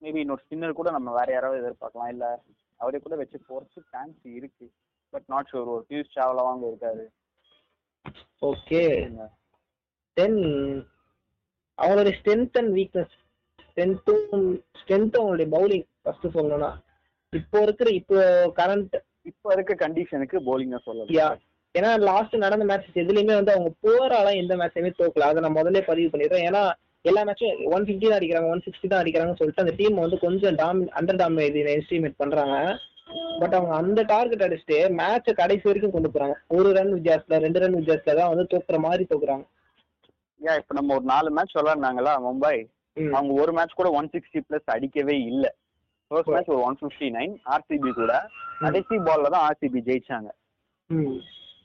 மேபி 0.03 0.21
இன்னொரு 0.25 0.45
ஸ்பின்னர் 0.45 0.79
கூட 0.81 0.91
நம்ம 0.91 1.13
வேற 1.13 1.29
யாராவது 1.33 1.61
எதிர்பார்க்கலாம். 1.63 2.11
இல்ல 2.15 2.27
அவரே 2.81 2.99
கூட 2.99 3.17
வச்சு 3.17 3.39
போறதுக்கு 3.49 3.83
சான்ஸ் 3.91 4.21
இருக்கு. 4.39 4.67
பட் 5.13 5.27
நாட் 5.27 5.51
ஷூர் 5.53 5.73
ஒரு 5.75 5.85
பியூஷ் 5.91 6.15
சாவ்லா 6.17 6.43
வாங்க 6.49 6.65
இருக்காரு 6.71 7.05
ஓகே 8.43 8.83
தென் 10.17 10.41
அவங்களுடைய 11.79 12.13
ஸ்ட்ரென்த் 12.19 12.59
அண்ட் 12.61 12.73
வீக்னஸ் 12.79 13.15
ஸ்ட்ரென்த்தும் 13.65 14.45
ஸ்ட்ரென்த்தும் 14.81 15.23
அவங்களுடைய 15.23 15.49
பவுலிங் 15.57 15.87
ஃபர்ஸ்ட் 16.03 16.27
சொல்லணும்னா 16.37 16.71
இப்போ 17.33 17.59
இருக்கிற 17.63 17.91
இப்போ 17.91 18.19
கரண்ட் 18.61 18.95
இப்ப 19.23 19.53
இருக்க 19.53 19.75
கண்டிஷனுக்கு 19.85 20.39
தான் 20.71 20.87
சொல்லலாம் 20.89 21.43
ஏன்னா 21.77 21.91
லாஸ்ட் 22.09 22.35
நடந்த 22.45 22.65
மேட்சஸ் 22.71 23.01
எதுலயுமே 23.03 23.35
வந்து 23.39 23.55
அவங்க 23.55 23.71
போராலாம் 23.87 24.41
எந்த 24.43 24.55
மேட்சையுமே 24.61 24.91
தோக்கல. 25.01 25.29
அதை 25.31 25.41
நான் 25.45 25.59
முதல்ல 25.59 25.83
பதிவு 25.91 26.11
பண்ணிடுறேன். 26.13 26.45
ஏன்னா 26.51 26.63
எல்லா 27.05 27.23
மேட்சும் 27.29 27.59
ஒன் 27.75 27.85
ஃபிஃப்டி 27.87 28.07
தான் 28.09 28.19
அடிக்கிறாங்க 28.19 28.49
ஒன் 28.53 28.63
சிக்ஸ்டி 28.67 28.87
தான் 28.93 29.03
அடிக்கிறாங்கன்னு 29.03 29.41
சொல்லிட்டு 29.41 29.65
அந்த 29.65 29.75
டீம் 29.81 30.05
வந்து 30.05 30.19
கொஞ்சம் 30.25 30.57
டாமி 30.61 30.87
அண்டர் 31.01 31.21
டாமினேட் 31.23 31.59
எஸ்டிமேட் 31.75 32.21
பண்றாங்க. 32.23 32.57
பட் 33.41 33.55
அவங்க 33.57 33.75
அந்த 33.81 34.01
டார்கெட் 34.13 34.45
அடிச்சுட்டு 34.47 34.79
மேட்சை 35.01 35.33
கடைசி 35.43 35.65
வரைக்கும் 35.69 35.95
கொண்டு 35.97 36.09
போறாங்க. 36.15 36.37
ஒரு 36.57 36.69
ரன் 36.79 36.95
வித்தியாசத்துல 36.97 37.39
ரெண்டு 37.45 37.61
ரன் 37.65 37.79
வித்தியாசத்துல 37.81 38.17
தான் 38.21 38.33
வந்து 38.33 38.47
தோக்குற 38.55 38.79
மாதிரி 38.87 39.05
தோக்குறாங்க. 39.13 39.45
ஏன் 40.41 40.59
இப்ப 40.63 40.75
நம்ம 40.79 40.95
ஒரு 40.95 41.07
நாலு 41.13 41.29
மேட்ச் 41.37 41.57
விளையாடுனாங்களா 41.59 42.15
மும்பை. 42.27 42.57
அவங்க 43.17 43.33
ஒரு 43.43 43.53
மேட்ச் 43.53 43.79
கூட 43.81 43.89
ஒன் 43.99 44.11
சிக்ஸ்டி 44.15 44.41
பிளஸ் 44.49 44.75
அடிக்கவே 44.75 45.17
இல்ல. 45.31 45.47
ஃபர்ஸ்ட் 46.11 46.33
மேட்ச் 46.35 46.53
ஒரு 46.55 46.63
ஒன் 46.69 46.79
ஃபிஃப்டி 46.81 47.09
நைன் 47.19 47.35
ஆர்சிபி 47.55 47.93
கூட. 48.01 48.13
கடைசி 48.65 48.97
பால்ல 49.09 49.31
தான் 49.37 49.47
ஆர்சிபி 49.49 49.81
ஜெயிச்சாங்க. 49.91 50.31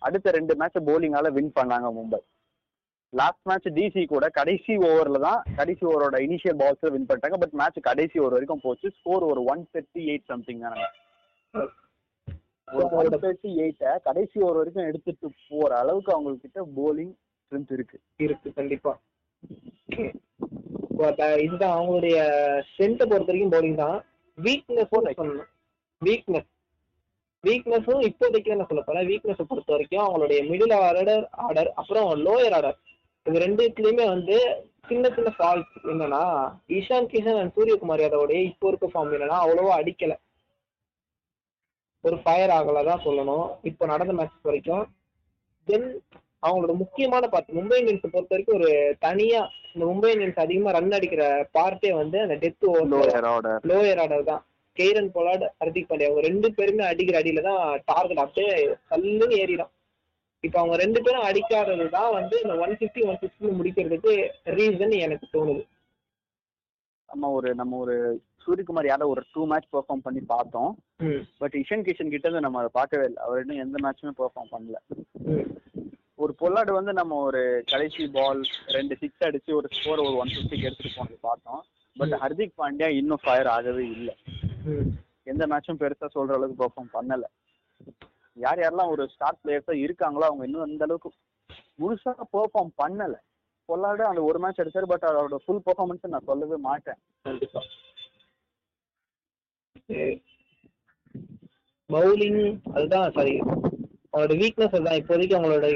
அடுத்த 0.07 0.31
ரெண்டு 0.37 0.53
மேட்ச் 0.59 0.77
போலிங்கால 0.89 1.31
வின் 1.37 1.57
பண்ணாங்க 1.59 1.89
மும்பை. 1.97 2.19
லாஸ்ட் 3.19 3.45
மேட்ச் 3.49 3.67
டிசி 3.77 4.01
கூட 4.11 4.25
கடைசி 4.39 4.73
ஓவர்ல 4.89 5.19
தான் 5.25 5.39
கடைசி 5.59 5.83
ஓவரோட 5.91 6.17
இனிஷியல் 6.25 6.59
பால்ஸ் 6.61 6.91
வின் 6.95 7.07
பண்ணிட்டாங்க. 7.09 7.39
பட் 7.43 7.55
மேட்ச் 7.61 7.79
கடைசி 7.89 8.19
ஓவர் 8.21 8.35
வரைக்கும் 8.35 8.63
போச்சு. 8.65 8.87
ஸ்கோர் 8.99 9.25
ஒரு 9.31 9.41
ஒன் 9.53 9.63
தேர்ட்டி 9.73 10.01
எயிட் 10.11 10.29
சம்திங் 10.31 10.61
தானே. 10.65 10.85
ஒரு 12.77 12.85
ஒன் 12.99 13.11
தேர்ட்டி 13.25 13.49
எயிட்ட 13.63 13.95
கடைசி 14.07 14.37
ஓவர் 14.45 14.59
வரைக்கும் 14.59 14.87
எடுத்துட்டு 14.89 15.29
போற 15.49 15.71
அளவுக்கு 15.83 16.13
அவங்க 16.15 16.37
கிட்ட 16.45 16.59
போலிங் 16.77 17.13
ஸ்ட்ரென்த் 17.41 17.73
இருக்கு. 17.77 17.97
இருக்கு 18.25 18.49
கண்டிப்பா. 18.59 18.93
இதுதான் 21.43 21.75
அவங்களுடைய 21.77 22.17
ஸ்ட்ரென்த்தை 22.69 23.05
பொறுத்த 23.11 23.31
வரைக்கும் 23.31 23.53
போலிங் 23.55 23.79
தான். 23.83 23.99
வீக்னஸ் 24.37 24.91
சொல்லணும். 24.95 25.49
வீக்னஸ் 26.01 26.49
வீக்னஸும் 27.43 28.01
இப்போதைக்கு 28.07 28.53
என்ன 28.55 28.65
சொல்ல 28.69 28.81
போறேன். 28.87 29.07
வீக்னஸை 29.09 29.43
பொறுத்த 29.51 29.71
வரைக்கும் 29.73 30.03
அவங்களுடைய 30.05 30.39
மிடில் 30.49 30.75
ஆர்டர் 30.87 31.23
ஆர்டர் 31.45 31.69
அப்புறம் 31.81 32.09
லோயர் 32.25 32.55
ஆர்டர் 32.57 32.77
இது 33.25 33.41
ரெண்டுத்துலயுமே 33.45 34.05
வந்து 34.15 34.35
சின்ன 34.89 35.09
சின்ன 35.15 35.29
ஃபால்ட் 35.37 35.73
என்னன்னா 35.91 36.21
ஈஷான் 36.77 37.09
கிஷன் 37.11 37.39
அண்ட் 37.41 37.53
சூரியகுமார் 37.57 38.03
யாதவோடைய 38.03 38.39
இப்போ 38.49 38.67
இருக்க 38.67 38.87
ஃபார்ம் 38.93 39.13
என்னன்னா 39.17 39.37
அவ்வளவா 39.43 39.73
அடிக்கல. 39.81 40.13
ஒரு 42.03 42.17
ஃபயர் 42.23 42.53
ஆகல 42.57 42.83
தான் 42.89 43.03
சொல்லணும். 43.05 43.47
இப்போ 43.69 43.83
நடந்த 43.93 44.13
மேட்ச் 44.19 44.47
வரைக்கும் 44.49 44.85
தென் 45.67 45.89
அவங்களோட 46.45 46.73
முக்கியமான 46.83 47.23
பார்ட் 47.33 47.57
மும்பை 47.57 47.79
இந்தியன்ஸ் 47.81 48.13
பொறுத்த 48.13 48.33
வரைக்கும் 48.33 48.57
ஒரு 48.59 48.69
தனியா 49.05 49.41
இந்த 49.73 49.83
மும்பை 49.89 50.11
இந்தியன்ஸ் 50.13 50.43
அதிகமா 50.45 50.71
ரன் 50.77 50.95
அடிக்கிற 50.99 51.23
பார்ட்டே 51.57 51.91
வந்து 52.01 52.17
அந்த 52.25 52.37
டெத் 52.43 52.67
ஓவர் 52.69 52.89
லோயர் 53.71 54.01
ஆர்டர் 54.05 54.29
தான். 54.31 54.43
Kieron 54.77 55.11
Pollard 55.15 55.45
Hardik 55.61 55.89
Pandya. 55.89 56.09
அவங்க 56.09 56.23
ரெண்டு 56.29 56.47
பேருமே 56.57 56.83
அடிக்கிற 56.91 57.17
அடியில 57.21 57.43
தான் 57.49 57.61
டார்கெட் 57.91 58.23
அப்படியே 58.23 58.53
கல்லுன்னு 58.91 59.37
ஏறிடும் 59.43 59.71
இப்போ 60.43 60.57
அவங்க 60.59 60.75
ரெண்டு 60.81 60.99
பேரும் 61.05 61.27
அடிக்காதது 61.29 61.85
தான் 61.95 62.13
வந்து 62.17 62.35
இந்த 62.43 62.53
ஒன் 62.63 62.75
ஃபிஃப்டி 62.79 63.01
ஒன் 63.09 63.19
ஃபிஃப்டி 63.21 63.51
முடிக்கிறதுக்கு 63.57 64.13
ரீசன் 64.57 64.95
எனக்கு 65.05 65.25
தோணுது. 65.35 65.63
நம்ம 67.09 67.29
ஒரு 67.37 67.49
நம்ம 67.61 67.77
ஒரு 67.83 67.95
சூரியகுமார் 68.43 68.89
யாதவ் 68.89 69.11
ஒரு 69.13 69.23
டூ 69.33 69.41
மேட்ச் 69.51 69.67
பெர்ஃபார்ம் 69.75 70.05
பண்ணி 70.05 70.21
பார்த்தோம். 70.33 70.71
பட் 71.41 71.55
இஷன் 71.61 71.85
கிஷன் 71.87 72.13
கிட்ட 72.13 72.25
இருந்து 72.27 72.45
நம்ம 72.45 72.59
அதை 72.61 72.71
பார்க்கவே 72.79 73.05
இல்லை. 73.09 73.21
அவர் 73.25 73.41
இன்னும் 73.43 73.61
எந்த 73.65 73.77
மேட்சுமே 73.85 74.13
பெர்ஃபார்ம் 74.21 74.51
பண்ணல. 74.53 74.79
ஒரு 76.23 76.33
பொல்லாடு 76.39 76.71
வந்து 76.77 76.93
நம்ம 76.99 77.19
ஒரு 77.27 77.41
கடைசி 77.71 78.03
பால் 78.17 78.41
ரெண்டு 78.77 78.95
சிக்ஸ் 79.01 79.27
அடிச்சு 79.27 79.51
ஒரு 79.59 79.69
ஸ்கோர் 79.77 80.03
ஒரு 80.07 80.17
ஒன் 80.23 80.33
ஃபிஃப்டிக்கு 80.33 80.67
எடுத்துட்டு 80.69 80.97
போனது 80.97 81.17
பார்த்தோம். 81.29 81.61
பட் 81.97 82.13
ஹர்திக் 82.21 82.59
பாண்டியா 82.61 82.89
இன்னும் 82.99 83.23
ஃபயர் 83.23 83.49
ஆகவே 83.55 83.83
இல்லை. 83.95 84.15
ம் 84.71 84.89
எந்த 85.31 85.43
மேட்சும் 85.51 85.79
பெருசா 85.81 86.07
சொல்ற 86.15 86.37
அளவுக்கு 86.37 86.61
பெர்ஃபார்ம் 86.63 86.93
பண்ணல. 86.97 87.25
யார் 88.37 88.61
யாரெல்லாம் 88.63 88.91
ஒரு 88.93 89.03
ஸ்டார்ட் 89.13 89.41
பிளேயர்ஸா 89.43 89.73
இருக்காங்களோ 89.85 90.25
அவங்க 90.29 90.43
இன்னும் 90.47 90.65
அந்த 90.67 90.85
அளவுக்கு 90.87 91.09
முழுசா 91.81 92.11
பெர்ஃபார்ம் 92.35 92.73
பண்ணல. 92.81 93.15
பொல்லாடு 93.69 94.03
அந்த 94.09 94.21
ஒரு 94.29 94.37
மேட்ச் 94.43 94.61
அடிச்சாரு 94.61 94.87
பட் 94.91 95.07
அதோட 95.09 95.37
ஃபுல் 95.45 95.63
பெர்ஃபார்மன்ஸ் 95.67 96.13
நான் 96.13 96.29
சொல்லவே 96.29 96.57
மாட்டேன். 96.69 96.99
பவுலிங் 101.89 102.41
அதுதான் 102.75 103.15
சாரி 103.17 103.35
அவங்களோட 104.13 104.35
வீக்னஸ் 104.41 104.75
அதுதான். 104.75 104.99
இப்போதைக்கு 105.01 105.37
அவங்களோட 105.37 105.67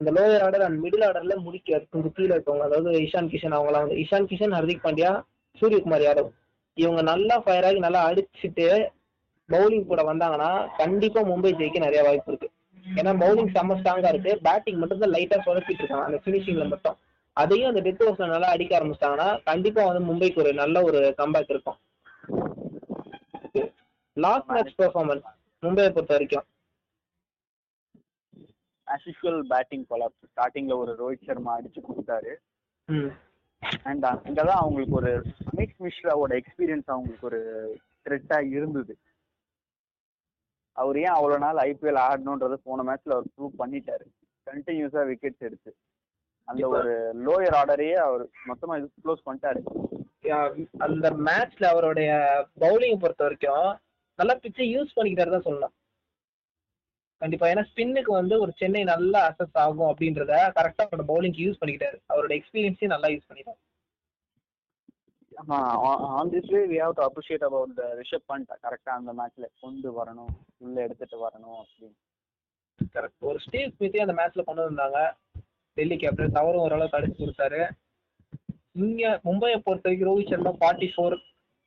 இந்த 0.00 0.10
லோயர் 0.16 0.42
ஆர்டர் 0.46 0.64
அண்ட் 0.64 0.78
மிடில் 0.84 1.04
ஆர்டர்ல 1.06 1.34
முடிக்க 1.44 1.78
கொஞ்சம் 1.92 2.14
கீழே 2.16 2.32
இருக்கவங்க 2.34 2.64
அதாவது 2.68 2.90
இஷான் 3.04 3.30
கிஷன் 3.32 3.54
அவங்களாம் 3.58 3.84
வந்து 3.84 4.00
இஷான் 4.02 4.28
கிஷன் 4.30 4.54
ஹர்திக் 4.56 4.84
பாண்டியா 4.86 5.12
சூரியகுமார் 5.58 6.04
யாதவ். 6.06 6.28
இவங்க 6.76 7.02
நல்லா 7.10 7.36
ஃபயர் 7.44 7.66
ஆகி 7.68 7.78
நல்லா 7.84 8.00
அடிச்சுட்டு 8.08 8.66
பவுலிங் 9.48 9.88
கூட 9.90 10.02
வந்தாங்கன்னா 10.10 10.50
கண்டிப்பா 10.80 11.20
மும்பை 11.30 11.52
ஜெயிக்க 11.60 11.78
நிறைய 11.86 12.00
வாய்ப்பு 12.06 12.30
இருக்கு. 12.32 12.48
ஏன்னா 12.98 13.12
பவுலிங் 13.22 13.50
செம்ம 13.56 13.76
ஸ்ட்ராங்கா 13.78 14.10
இருக்கு. 14.14 14.32
பேட்டிங் 14.46 14.80
மட்டும் 14.82 15.02
தான் 15.04 15.14
லைட்டா 15.16 15.38
சொதப்பிட்டு 15.46 15.82
இருக்காங்க 15.82 16.06
அந்த 16.08 16.18
பினிஷிங்ல 16.26 16.66
மட்டும். 16.72 16.96
அதையும் 17.36 17.70
அந்த 17.70 17.80
டெத் 17.86 18.02
ஓவர்ஸ்ல 18.04 18.28
நல்லா 18.34 18.50
அடிக்க 18.54 18.72
ஆரம்பிச்சிட்டாங்கன்னா 18.78 19.28
கண்டிப்பா 19.50 19.82
வந்து 19.88 20.02
மும்பைக்கு 20.08 20.42
ஒரு 20.44 20.52
நல்ல 20.62 20.82
ஒரு 20.88 21.00
கம்பேக் 21.22 21.52
இருக்கும். 21.54 21.78
லாஸ்ட் 24.16 24.52
மேட்ச் 24.54 24.76
பெர்ஃபார்மன்ஸ் 24.82 25.26
மும்பையை 25.62 25.90
பொறுத்த 25.96 26.14
வரைக்கும். 26.14 26.46
ஆஸ் 28.92 29.06
யூஷுவல் 29.08 29.40
பேட்டிங் 29.52 29.86
கொலாப்ஸ் 29.90 30.28
ஸ்டார்டிங்ல 30.32 30.76
ஒரு 30.82 30.92
ரோஹித் 31.00 31.26
சர்மா 31.28 31.52
அடிச்சு 31.58 31.80
கொடுத்தாரு. 31.88 32.32
அண்ட் 33.90 34.04
அங்கதான் 34.04 34.60
அவங்களுக்கு 34.62 34.96
ஒரு 35.00 35.12
அமித் 35.50 35.76
மிஸ்ராவோட 35.84 36.32
எக்ஸ்பீரியன்ஸ் 36.40 36.92
அவங்களுக்கு 36.94 37.28
ஒரு 37.30 37.40
த்ரெட்டா 38.04 38.38
இருந்தது. 38.56 38.94
அவர் 40.76 40.98
ஏன் 40.98 41.16
அவ்வளவு 41.18 41.42
நாள் 41.44 41.58
ஐபிஎல் 41.68 42.00
ஆடணுன்றத 42.06 42.56
போன 42.68 42.82
மேட்ச்ல 42.88 43.16
அவர் 43.16 43.32
ப்ரூவ் 43.36 43.54
பண்ணிட்டாரு. 43.60 44.06
கண்டினியூஸா 44.50 45.02
விக்கெட்ஸ் 45.10 45.46
எடுத்து. 45.48 45.70
அந்த 46.48 46.64
ஒரு 46.68 46.92
லோயர் 47.26 47.56
ஆர்டரையே 47.60 47.96
அவர் 48.08 48.24
மொத்தமா 48.48 48.74
இது 48.78 48.88
க்ளோஸ் 49.04 49.26
பண்ணிட்டாரு. 49.28 49.60
அந்த 50.86 51.06
மேட்ச்ல 51.26 51.64
அவருடைய 51.72 52.10
பவுலிங் 52.60 53.02
பொறுத்த 53.02 53.24
வரைக்கும் 53.26 53.66
நல்லா 54.18 54.34
பிச்சை 54.42 54.66
யூஸ் 54.76 54.96
பண்ணிக்கிட்டாரு 54.96 55.34
தான் 55.34 55.46
சொல்லலாம். 55.48 55.74
கண்டிப்பா. 57.22 57.46
ஏன்னா 57.48 57.62
ஸ்பின்னுக்கு 57.68 58.12
வந்து 58.20 58.34
ஒரு 58.40 58.52
சென்னை 58.56 58.82
நல்லா 58.84 59.20
அசஸ் 59.28 59.56
ஆகும் 59.64 59.90
அப்படின்றத 59.90 60.32
கரெக்டா 60.58 60.84
அவரோட 60.86 61.04
பவுலிங்க்கு 61.12 61.44
யூஸ் 61.44 61.60
பண்ணிக்கிட்டாரு. 61.60 61.98
அவரோட 62.12 62.32
எக்ஸ்பீரியன்ஸையும் 62.38 62.94
நல்லா 62.94 63.08
யூஸ் 63.14 63.28
பண்ணிட்டாரு. 63.28 63.60
ஆமா 65.42 65.56
on 66.18 66.30
this 66.34 66.50
way 66.54 66.60
we 66.72 66.76
have 66.82 66.96
to 66.98 67.04
appreciate 67.06 67.46
about 67.48 67.72
the 67.80 67.86
Rishabh 68.00 68.26
Pant 68.30 68.52
கரெக்டா 68.66 68.92
அந்த 69.00 69.12
மேட்ச்ல 69.18 69.46
கொண்டு 69.64 69.88
வரணும். 69.98 70.34
உள்ள 70.64 70.76
எடுத்துட்டு 70.86 71.16
வரணும் 71.24 71.58
அப்படின்னு. 71.62 71.96
கரெக்ட் 72.94 73.26
ஒரு 73.30 73.38
ஸ்டீவ் 73.46 73.74
ஸ்மித்தையும் 73.74 74.06
அந்த 74.06 74.16
மேட்ச்ல 74.20 74.44
கொண்டு 74.44 74.62
வந்தாங்க. 74.68 74.98
டெல்லி 75.76 75.96
கேப்டன் 75.96 76.40
அவரும் 76.42 76.64
ஓரளவுக்கு 76.66 76.98
அடிச்சு 76.98 77.20
கொடுத்தாரு. 77.22 77.60
இங்க 78.84 79.20
மும்பையை 79.24 79.58
பொறுத்த 79.66 79.88
வரைக்கும் 79.88 80.08
Rohit 80.08 80.32
Sharma 80.32 80.52
forty 80.62 80.88
four 80.94 81.16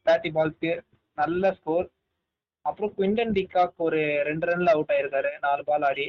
thirty 0.05 0.29
பால்ஸ்க்கு 0.35 0.73
நல்ல 1.17 1.51
ஸ்கோர் 1.59 1.87
அப்புறம் 2.69 2.91
குவிண்டன் 2.97 3.33
டிகாக் 3.37 3.85
ஒரு 3.87 3.99
ரெண்டு 4.29 4.47
ரன்ல 4.49 4.73
அவுட் 4.75 4.93
ஆயிருக்காரு. 4.95 5.31
நாலு 5.45 5.63
பால் 5.69 5.85
ஆடி. 5.89 6.05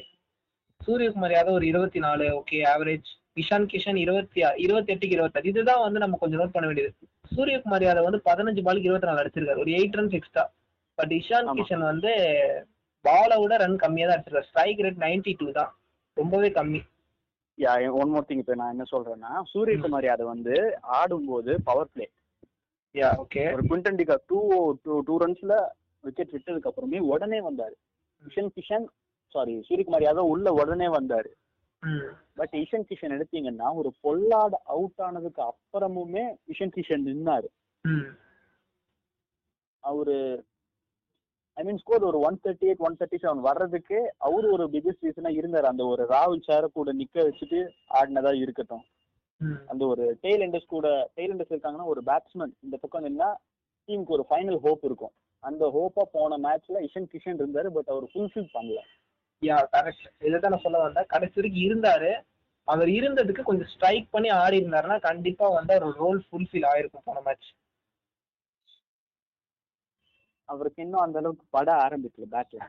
சூரியகுமார் 0.80 1.34
யாதவ் 1.36 1.56
ஒரு 1.58 1.66
இருபத்தி 1.72 2.00
நாலு. 2.06 2.26
ஓகே 2.40 2.58
ஆவரேஜ் 2.72 3.08
இஷான் 3.40 3.66
கிஷன் 3.72 3.98
இருபத்தி 4.04 4.40
இருபத்தி 4.64 4.92
எட்டுக்கு 4.94 5.16
இருபத்தாறு. 5.16 5.50
இதுதான் 5.52 5.82
வந்து 5.86 6.02
நம்ம 6.04 6.18
கொஞ்சம் 6.22 6.40
நோட் 6.42 6.54
பண்ண 6.54 6.68
வேண்டியது. 6.68 6.92
சூரியகுமார் 7.34 7.86
யாதவ் 7.86 8.08
வந்து 8.08 8.22
பதினஞ்சு 8.30 8.62
பாலுக்கு 8.68 8.88
இருபத்தி 8.90 9.08
நாலு 9.10 9.22
அடிச்சிருக்காரு. 9.22 9.62
ஒரு 9.64 9.72
eight 9.78 9.98
runs 9.98 10.16
extra 10.18 10.44
but 10.98 11.12
Ishan. 11.18 11.50
Kishan 11.58 11.84
வந்து 11.90 12.12
பாலை 13.04 13.36
விட 13.42 13.56
ரன் 13.64 13.82
கம்மியா 13.82 14.06
தான் 14.06 14.16
அடிச்சிருக்காரு. 14.16 14.48
ஸ்ட்ரைக் 14.50 14.82
ரேட் 14.86 15.02
நைன்டி 15.06 15.34
டூ 15.42 15.48
தான். 15.58 15.70
ரொம்பவே 16.16 16.48
கம்மி. 16.56 16.80
யா 17.58 17.72
ஒன் 18.00 18.10
மோர் 18.12 18.26
திங் 18.28 18.40
இப்போ 18.42 18.54
நான் 18.60 18.72
என்ன 18.74 18.84
சொல்றேன்னா 18.92 19.30
சூரியகுமார் 19.52 20.06
யாதவ் 20.08 20.32
வந்து 20.34 20.54
ஆடும்போது 20.98 21.52
பவர் 21.68 21.90
பிளே 21.94 22.06
யா 22.94 23.08
ஓகே 23.22 23.42
ஒரு 23.54 23.64
Quinton 23.70 23.98
de Kock 24.00 24.16
two 24.30 24.38
two 24.84 24.94
two 25.08 25.16
ரன்ஸ்ல 25.22 25.54
wicket 26.04 26.34
விட்டதுக்கு 26.36 26.70
அப்புறமே 26.70 27.00
உடனே 27.12 27.40
வந்தாரு. 27.48 27.76
இஷன் 28.22 28.50
கிஷன் 28.56 28.86
சாரி 29.34 29.54
சூரியகுமார் 29.68 30.06
யாதவ் 30.06 30.32
உள்ள 30.34 30.52
உடனே 30.60 30.88
வந்தாரு. 30.98 31.30
பட் 32.38 32.54
இஷன் 32.62 32.86
கிஷன் 32.88 33.14
எடுத்தீங்கன்னா 33.16 33.68
ஒரு 33.80 33.90
பொல்லாட 34.04 34.54
அவுட் 34.74 35.02
ஆனதுக்கு 35.08 35.42
அப்புறமுமே 35.50 36.24
இஷன் 36.52 36.74
கிஷன் 36.76 37.06
நின்னாரு. 37.10 37.48
அவரு 39.84 40.16
ஐ 41.56 41.62
மீன் 41.68 41.80
ஸ்கோர் 41.82 42.08
ஒரு 42.08 42.18
one 42.26 42.36
thirty 42.44 42.66
eight 42.70 42.84
one 42.86 42.96
thirty 42.98 43.18
seven 43.22 43.40
வர்றதுக்கு 43.46 43.98
அவரு 44.26 44.46
ஒரு 44.56 44.64
பிகஸ்ட் 44.74 45.06
ரீசனா 45.06 45.30
இருந்தாரு. 45.38 45.66
அந்த 45.72 45.84
ஒரு 45.92 46.02
ராகுல் 46.14 46.44
சார 46.48 46.64
கூட 46.78 46.92
நிக்க 47.00 47.16
வச்சுட்டு 47.28 47.60
ஆடினதா 48.00 48.32
இருக்கட்டும். 48.42 48.84
அந்த 49.70 49.82
ஒரு 49.92 50.04
டெய்ல் 50.22 50.44
எண்டர்ஸ் 50.46 50.72
கூட 50.74 50.88
டெய்ல் 51.16 51.32
எண்டர்ஸ் 51.34 51.54
இருக்காங்கன்னா 51.54 51.90
ஒரு 51.92 52.00
பேட்ஸ்மேன் 52.08 52.52
இந்த 52.66 52.76
பக்கம் 52.82 53.06
நின்னா 53.06 53.28
டீமுக்கு 53.88 54.16
ஒரு 54.16 54.24
ஃபைனல் 54.30 54.60
ஹோப் 54.64 54.84
இருக்கும். 54.88 55.14
அந்த 55.42 55.64
ஹோப்பா 55.74 56.02
போன 56.16 56.38
மேட்ச்ல 56.46 56.80
இஷன் 56.86 57.10
கிஷன் 57.12 57.38
இருந்தாரு 57.42 57.68
பட் 57.76 57.90
அவர் 57.92 58.06
ஃபுல்ஃபில் 58.12 58.50
பண்ணல. 58.56 58.80
யா 59.42 59.56
கரெக்ட் 59.74 60.06
இதை 60.26 60.36
தான் 60.38 60.52
நான் 60.54 60.64
சொல்ல 60.64 60.80
வந்தேன். 60.84 61.08
கடைசி 61.12 61.36
வரைக்கும் 61.38 61.66
இருந்தாரு. 61.68 62.10
அவர் 62.68 62.90
இருந்ததுக்கு 62.96 63.42
கொஞ்சம் 63.42 63.70
ஸ்ட்ரைக் 63.74 64.10
பண்ணி 64.10 64.28
ஆடி 64.42 64.56
இருந்தாருன்னா 64.60 64.98
கண்டிப்பா 65.06 65.46
வந்து 65.54 65.72
அவர் 65.76 65.96
ரோல் 66.02 66.20
ஃபுல்ஃபில் 66.26 66.66
ஆயிருக்கும் 66.72 67.06
போன 67.08 67.20
மேட்ச் 67.26 67.48
அவருக்கு 70.48 70.82
இன்னும் 70.82 71.04
அந்த 71.04 71.18
அளவுக்கு 71.18 71.44
பட 71.50 71.68
ஆரம்பிக்கல 71.86 72.26
பேட்ல 72.34 72.60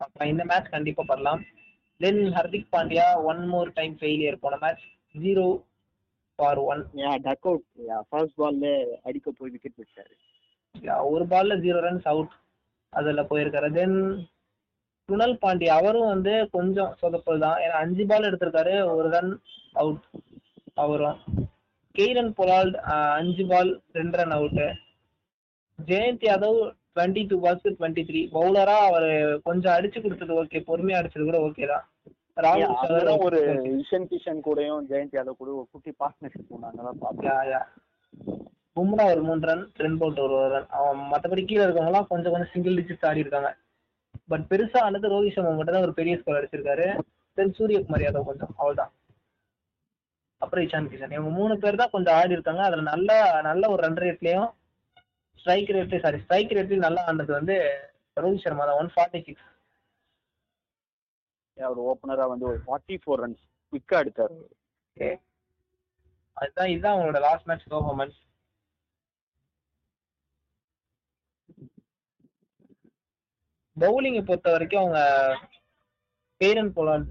அப்புறம் 0.00 0.28
இந்த 0.28 0.44
மேட்ச் 0.44 0.70
கண்டிப்பா 0.70 1.02
பண்ணலாம். 1.08 1.42
Then 2.00 2.22
Hardik 2.36 2.70
Pandya 2.74 3.06
one 3.30 3.42
more 3.48 3.70
time 3.72 3.94
failure 4.00 4.42
போன 4.44 4.58
match 4.62 4.84
zero 5.14 5.46
for 6.38 6.60
one 6.70 6.82
duck 7.26 7.46
out 7.50 7.66
first 8.10 8.38
பால்ல 8.40 8.68
அடிக்க 9.02 9.30
போய் 9.30 9.52
விக்கெட் 9.54 9.80
விட்டாரு 9.82 10.14
ஒரு 11.08 11.24
பால்ல 11.30 11.56
ஜீரோ 11.62 11.80
ரன்ஸ் 11.84 12.08
அவுட் 12.08 12.34
அதுல 12.92 13.22
போயிருக்காரு. 13.30 13.68
தென் 13.72 13.96
குணல் 15.08 15.36
பாண்டியா 15.42 15.76
அவரும் 15.76 16.10
வந்து 16.10 16.32
கொஞ்சம் 16.52 16.90
சொதப்பல் 17.00 17.42
தான் 17.44 17.56
ஏன்னா 17.62 17.76
அஞ்சு 17.82 18.04
பால் 18.10 18.26
எடுத்திருக்காரு 18.28 18.74
ஒரு 18.92 19.08
ரன் 19.14 19.32
அவுட் 19.74 20.04
அவரும் 20.76 21.18
கெய்ரன் 21.94 22.32
பொலால்ட் 22.36 22.76
அஞ்சு 23.16 23.44
பால் 23.50 23.70
ரெண்டு 23.94 24.18
run 24.20 24.34
out 24.36 24.66
Jayant 25.78 26.26
Yadav 26.26 26.58
twenty 26.90 27.22
two 27.30 27.36
balls 27.42 27.66
twenty 27.70 28.02
three 28.08 28.20
பவுலரா 28.32 28.76
அவர் 28.88 29.08
கொஞ்சம் 29.46 29.74
அடிச்சு 29.76 29.98
கொடுத்தது 30.00 30.38
ஓகே 30.40 30.60
பொறுமையா 30.68 31.00
அடிச்சது 31.00 31.24
கூட 31.24 31.40
ஓகே 31.46 31.66
தான். 31.66 31.84
ராகுல் 32.36 33.10
ஒரு 33.26 33.40
இஷன் 33.74 34.08
கிஷன் 34.10 34.40
கூடயும் 34.44 34.86
ஜெயந்த் 34.90 35.16
யாதவ் 35.16 35.40
கூட 35.40 35.50
ஒரு 35.54 35.66
குட்டி 35.72 35.92
பார்ட்னர்ஷிப் 36.00 36.52
ஒன்று 36.56 37.60
பும்ரா 38.76 39.04
ஒரு 39.12 39.22
மூணு 39.28 39.48
ரன் 39.50 39.64
ட்ரென் 39.76 39.98
போல்ட் 40.00 40.20
ஒரு 40.26 40.36
ரன் 40.52 40.68
அவன் 40.78 41.00
மற்றபடி 41.12 41.42
கீழே 41.48 41.62
இருக்கவங்கலாம் 41.64 42.08
கொஞ்சம் 42.12 42.32
கொஞ்சம் 42.34 42.52
சிங்கிள் 42.52 42.76
டிஜிட்ஸ் 42.78 43.06
ஆடி 43.08 43.24
இருக்காங்க. 43.24 43.50
பட் 44.30 44.44
பெருசா 44.50 44.78
ஆனது 44.86 45.10
ரோஹித் 45.12 45.34
சர்மா 45.34 45.52
மட்டும் 45.56 45.76
தான் 45.76 45.86
ஒரு 45.88 45.94
பெரிய 45.98 46.14
ஸ்கோர் 46.20 46.38
அடிச்சிருக்காரு. 46.38 46.86
தென் 47.38 47.54
சூரியகுமார் 47.58 48.04
யாதவ் 48.04 48.28
கொஞ்சம் 48.30 48.52
அவ்வளவுதான். 48.56 48.92
அப்புறம் 50.42 50.64
இஷான் 50.66 50.88
கிஷன். 50.92 51.14
இவங்க 51.16 51.32
மூணு 51.40 51.54
பேர் 51.62 51.80
தான் 51.82 51.94
கொஞ்சம் 51.94 52.16
ஆடி 52.20 52.36
இருக்காங்க. 52.36 52.62
அதுல 52.68 52.84
நல்ல 52.92 53.10
நல்ல 53.48 53.70
ஒரு 53.74 53.80
ரன் 53.86 54.00
ரேட்லயும் 54.04 54.48
ஸ்ட்ரைக் 55.40 55.74
ரேட்லயும் 55.76 56.04
சாரி 56.06 56.20
ஸ்ட்ரைக் 56.24 56.56
ரேட்லயும் 56.58 56.86
நல்லா 56.86 57.02
ஆனது 57.10 57.32
வந்து 57.38 57.56
ரோஹித் 58.22 58.44
சர்மா 58.46 58.64
தான். 58.68 58.80
ஒன் 58.82 58.92
ஃபார்ட்டி 58.94 59.20
சிக்ஸ் 59.26 59.48
அவர் 61.58 61.80
ஓப்பனரா 61.90 62.26
வந்து 62.32 62.46
ஒரு 62.50 62.58
ஃபார்ட்டி 62.66 62.96
ஃபோர் 63.02 63.22
ரன்ஸ் 63.24 63.42
குவிக்கா 63.72 63.96
எடுத்தார். 64.02 64.34
ஓகே 64.88 65.10
அதுதான் 66.36 66.70
இதுதான் 66.72 66.94
அவங்களோட 66.94 67.20
லாஸ்ட் 67.28 67.48
மேட்ச் 67.48 67.70
பெர்ஃபார்மன்ஸ் 67.72 68.18
பவுலிங்கை 73.82 74.22
பொறுத்த 74.28 74.48
வரைக்கும் 74.54 74.82
அவங்க 74.82 75.00
கேரன் 76.40 76.72
பொலாட் 76.76 77.08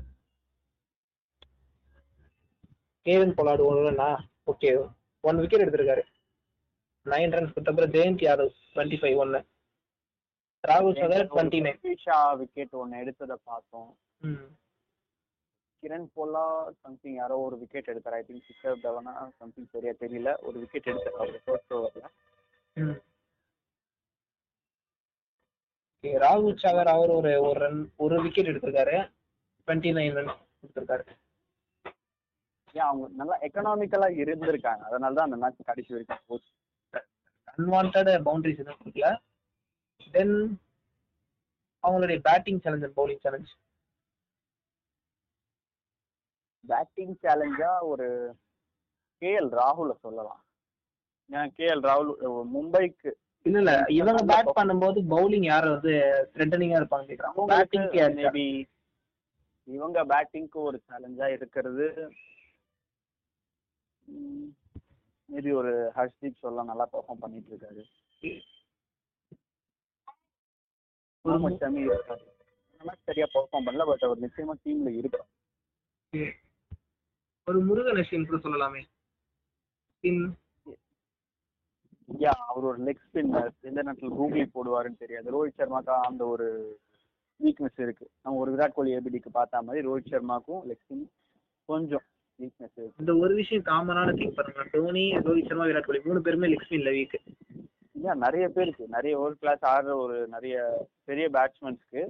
கேவன் 3.06 3.36
பொலாட் 3.38 3.64
ஒன்றுனா 3.68 4.10
ஓகே 4.52 4.72
ஒன் 5.24 5.40
விக்கெட் 5.42 5.64
எடுத்திருக்காரு. 5.64 6.04
நைன் 7.06 7.34
ரன்ஸ் 7.36 7.54
கொடுத்தப்பறம் 7.56 7.94
ஜெயந்த் 7.96 8.26
யாதவ் 8.28 8.54
டுவெண்ட்டி 8.74 8.98
ஃபைவ் 9.02 9.20
ஒன்று 9.24 9.42
ராகுல் 10.64 11.00
சகர் 11.02 11.30
டுவெண்ட்டி 11.34 11.60
நைன் 11.66 12.02
ஷா 12.06 12.20
விக்கெட் 12.42 12.80
ஒன்னு 12.82 13.02
எடுத்ததை 13.04 13.38
பார்த்தோம். 13.50 13.92
கிரண் 15.84 16.08
போலா 16.16 16.46
சம்திங் 16.84 17.18
யாரோ 17.20 17.36
ஒரு 17.48 17.56
விக்கெட் 17.60 17.92
எடுத்தார். 17.92 18.18
ஐ 18.18 18.24
திங்க் 18.30 18.48
சிக்ஸர் 18.48 18.84
தவனா 18.86 19.14
சம்திங் 19.42 19.70
சரியா 19.74 19.94
தெரியல. 20.04 20.32
ஒரு 20.48 20.58
விக்கெட் 20.64 20.90
எடுத்தார் 20.92 21.20
அவர் 21.22 21.44
ஃபர்ஸ்ட் 21.46 21.74
ஓவர்ல 21.78 22.06
ராகுல் 26.04 26.60
சாகர் 26.62 26.88
அவர் 26.88 27.10
ஒரு 27.10 27.32
ஒரு 27.42 27.58
ரன் 27.60 27.80
ஒரு 27.98 28.16
விக்கெட் 28.24 28.50
எடுத்திருக்காரு. 28.52 28.98
டுவெண்ட்டி 29.68 29.90
நைன் 29.98 30.16
ரன் 30.18 30.32
கொடுத்திருக்காரு 30.60 31.04
ஏன் 32.76 32.88
அவங்க 32.88 33.06
நல்லா 33.20 33.36
எக்கனாமிக்கலா 33.48 34.08
இருந்திருக்காங்க. 34.24 34.84
அதனால 34.90 35.14
தான் 35.14 35.28
அந்த 35.30 35.38
மேட்ச் 35.44 35.70
கடைசி 35.70 35.94
வரைக்கும் 35.94 36.26
போச்சு. 36.26 36.52
அன்வான்ட் 37.54 37.98
பவுண்டரிஸ் 38.28 38.62
எதுவும் 38.64 38.82
கொடுக்கல. 38.82 39.08
தென் 40.14 40.36
அவங்களுடைய 41.84 42.20
batting 42.28 42.62
challenge 42.64 42.86
and 42.88 42.98
bowling 43.00 43.24
challenge 43.26 43.52
batting 46.64 47.16
சேலஞ்சா 47.24 47.72
ஒரு 47.92 48.08
கேஎல் 49.22 49.50
ராகுல 49.62 49.92
சொல்லலாம். 50.06 50.42
ஏன் 51.30 51.52
கேஎல் 51.58 51.84
ராகுல் 51.90 52.12
அஹ் 52.28 52.46
மும்பைக்கு 52.56 53.12
இல்ல 53.46 53.58
இல்ல. 53.60 53.74
இவங்க 53.98 54.22
பேட் 54.32 54.58
பண்ணும்போது 54.58 55.00
பவுலிங் 55.12 55.46
யார் 55.46 55.68
வந்து 55.70 55.94
த்ரெட்டனிங்கா 56.34 56.80
இருப்பாங்க 56.80 57.06
கேக்குறாங்க 57.10 57.46
பேட்டிங் 57.52 57.88
மேபி 58.18 58.46
இவங்க 59.68 60.00
பேட்டிங்க்கு 60.06 60.60
ஒரு 60.62 60.78
சேலஞ்சா 60.88 61.28
இருக்கிறது. 61.36 61.86
மேபி 65.30 65.52
ஒரு 65.52 65.72
ஹர்ஷ்தீப் 65.96 66.42
சொல்லலாம் 66.42 66.70
நல்லா 66.72 66.86
பெர்ஃபார்ம் 66.94 67.24
பண்ணிட்டு 67.24 67.52
இருக்காரு. 67.52 67.84
சரியா 73.08 73.28
பெர்ஃபார்ம் 73.34 73.66
பண்ணல 73.68 73.86
பட் 73.86 74.06
அவர் 74.08 74.24
நிச்சயமா 74.26 74.56
டீம்ல 74.64 74.92
இருக்கார் 75.00 75.28
ஒரு 77.48 77.60
முருகன் 77.62 78.00
கூட 78.26 78.40
சொல்லலாமே. 78.44 78.82
ஸ்பின் 79.94 80.24
யா 82.18 82.34
அவர் 82.50 82.64
ஒரு 82.64 82.84
லெக் 82.84 83.02
ஸ்பின்னர் 83.08 83.50
எந்த 83.62 83.82
நேரத்தில் 83.82 84.18
கூகுளி 84.20 84.46
போடுவாருன்னு 84.54 84.98
தெரியாது. 84.98 85.28
ரோஹித் 85.36 85.60
சர்மாக்கா 85.62 85.96
அந்த 86.10 86.26
ஒரு 86.26 86.48
வீக்னஸ் 87.40 87.82
இருக்கு. 87.82 88.10
நம்ம 88.22 88.40
ஒரு 88.40 88.56
விராட் 88.56 88.74
கோலி 88.74 88.96
ஏபிடிக்கு 88.96 89.30
பார்த்த 89.32 89.62
மாதிரி 89.62 89.88
ரோஹித் 89.88 90.12
சர்மாக்கும் 90.14 90.64
லெக் 90.70 90.84
ஸ்பின் 90.86 91.06
கொஞ்சம் 91.66 92.06
வீக்னஸ் 92.40 92.76
இருக்கு. 92.76 93.00
இந்த 93.00 93.16
ஒரு 93.16 93.36
விஷயம் 93.36 93.64
காமனான 93.64 94.14
திங் 94.20 94.36
பாருங்க. 94.36 94.66
டோனி 94.72 95.06
ரோஹித் 95.28 95.48
சர்மா 95.48 95.66
விராட் 95.66 95.88
கோலி 95.90 96.02
மூணு 96.06 96.22
பேருமே 96.22 96.48
லெக் 96.48 96.68
ஸ்பின்ல 96.68 96.92
வீக் 96.98 97.18
ஏன் 98.10 98.24
நிறைய 98.26 98.50
பேருக்கு 98.50 98.88
நிறைய 98.88 99.20
வேர்ல்ட் 99.20 99.40
கிளாஸ் 99.40 99.64
ஆடுற 99.66 99.96
ஒரு 99.96 100.28
நிறைய 100.28 100.88
பெரிய 101.04 101.30
பேட்ஸ்மேன்ஸ்க்கு 101.30 102.04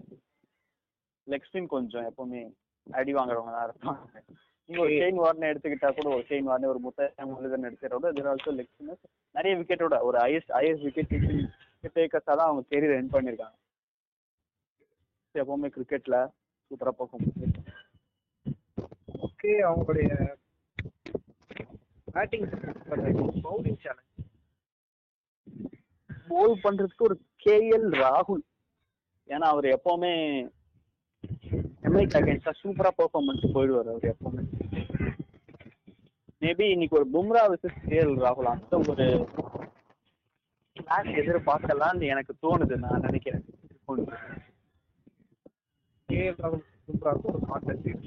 லெக் 1.28 1.48
ஸ்பின் 1.50 1.66
கொஞ்சம் 1.66 2.12
எப்பவுமே 2.12 2.52
அடி 2.92 3.14
வாங்குறவங்க 3.14 3.52
தான் 3.56 3.68
இருப்பாங்க. 3.68 4.22
நீங்க 4.70 4.82
ஒரு 4.84 4.96
ஷெயின் 5.02 5.20
வார்னை 5.22 5.46
எடுத்துக்கிட்டா 5.52 5.90
கூட 5.98 6.08
ஒரு 6.16 6.24
ஷெயின் 6.30 6.50
வார்னை 6.50 6.68
ஒரு 6.72 6.80
முத்தையம் 6.84 7.30
முருகன் 7.30 7.68
எடுத்துக்கிறோட 7.70 8.10
இது 8.14 8.30
ஆல்சோ 8.32 8.52
லெக் 8.58 8.70
ஸ்பின்னர்ஸ் 8.74 9.06
நிறைய 9.36 9.54
விக்கெட்டோட 9.60 9.98
ஒரு 10.08 10.18
ஹையஸ்ட் 10.24 10.52
ஹையஸ்ட் 10.58 10.86
விக்கெட் 10.88 11.14
டேக்கர்ஸாக 11.96 12.36
தான் 12.38 12.48
அவங்க 12.48 12.64
கெரியர் 12.72 12.96
என் 12.98 13.14
பண்ணியிருக்காங்க. 13.16 13.56
எப்பவுமே 15.36 15.70
கிரிக்கெட்ல 15.76 16.18
சூப்பரா 16.72 16.94
பர்ஃபார்ம் 17.00 17.26
ஓகே 19.28 19.52
அவங்களுடைய 19.70 20.12
பேட்டிங் 22.16 22.46
பவுலிங் 23.48 23.82
சேலஞ்ச் 23.86 24.08
போல் 26.30 26.56
பண்றதுக்கு 26.66 27.08
ஒரு 27.10 27.18
கேஎல் 27.46 27.90
ராகுல். 28.04 28.44
ஏன்னா 29.30 29.48
அவர் 29.54 29.68
எப்பவுமே 29.76 30.14
எம்ஐக்கு 31.84 32.18
அகேன்ஸ்டா 32.20 32.54
சூப்பரா 32.62 32.90
பெர்ஃபார்ம் 32.98 33.28
பண்ணிட்டு 33.28 33.56
போயிடுவார் 33.56 33.92
அவர் 33.92 34.10
எப்பவுமே 34.12 34.44
மேபி 36.42 36.66
இன்னைக்கு 36.74 36.98
ஒரு 37.00 37.08
பும்ரா 37.14 37.44
விசஸ் 37.52 37.80
கேஎல் 37.86 38.14
ராகுல் 38.24 38.52
அந்த 38.52 38.76
ஒரு 38.86 39.08
மேட்ச் 40.78 41.20
எதிர்பார்க்கலாம்னு 41.22 42.12
எனக்கு 42.14 42.34
தோணுது 42.44 42.76
நான் 42.86 43.06
நினைக்கிறேன் 43.08 43.46
கேஎல் 46.10 46.40
ராகுல் 46.40 46.64
சூப்பராக 46.86 47.32
ஒரு 47.32 47.42
பார்ட்னர்ஷிப் 47.48 48.06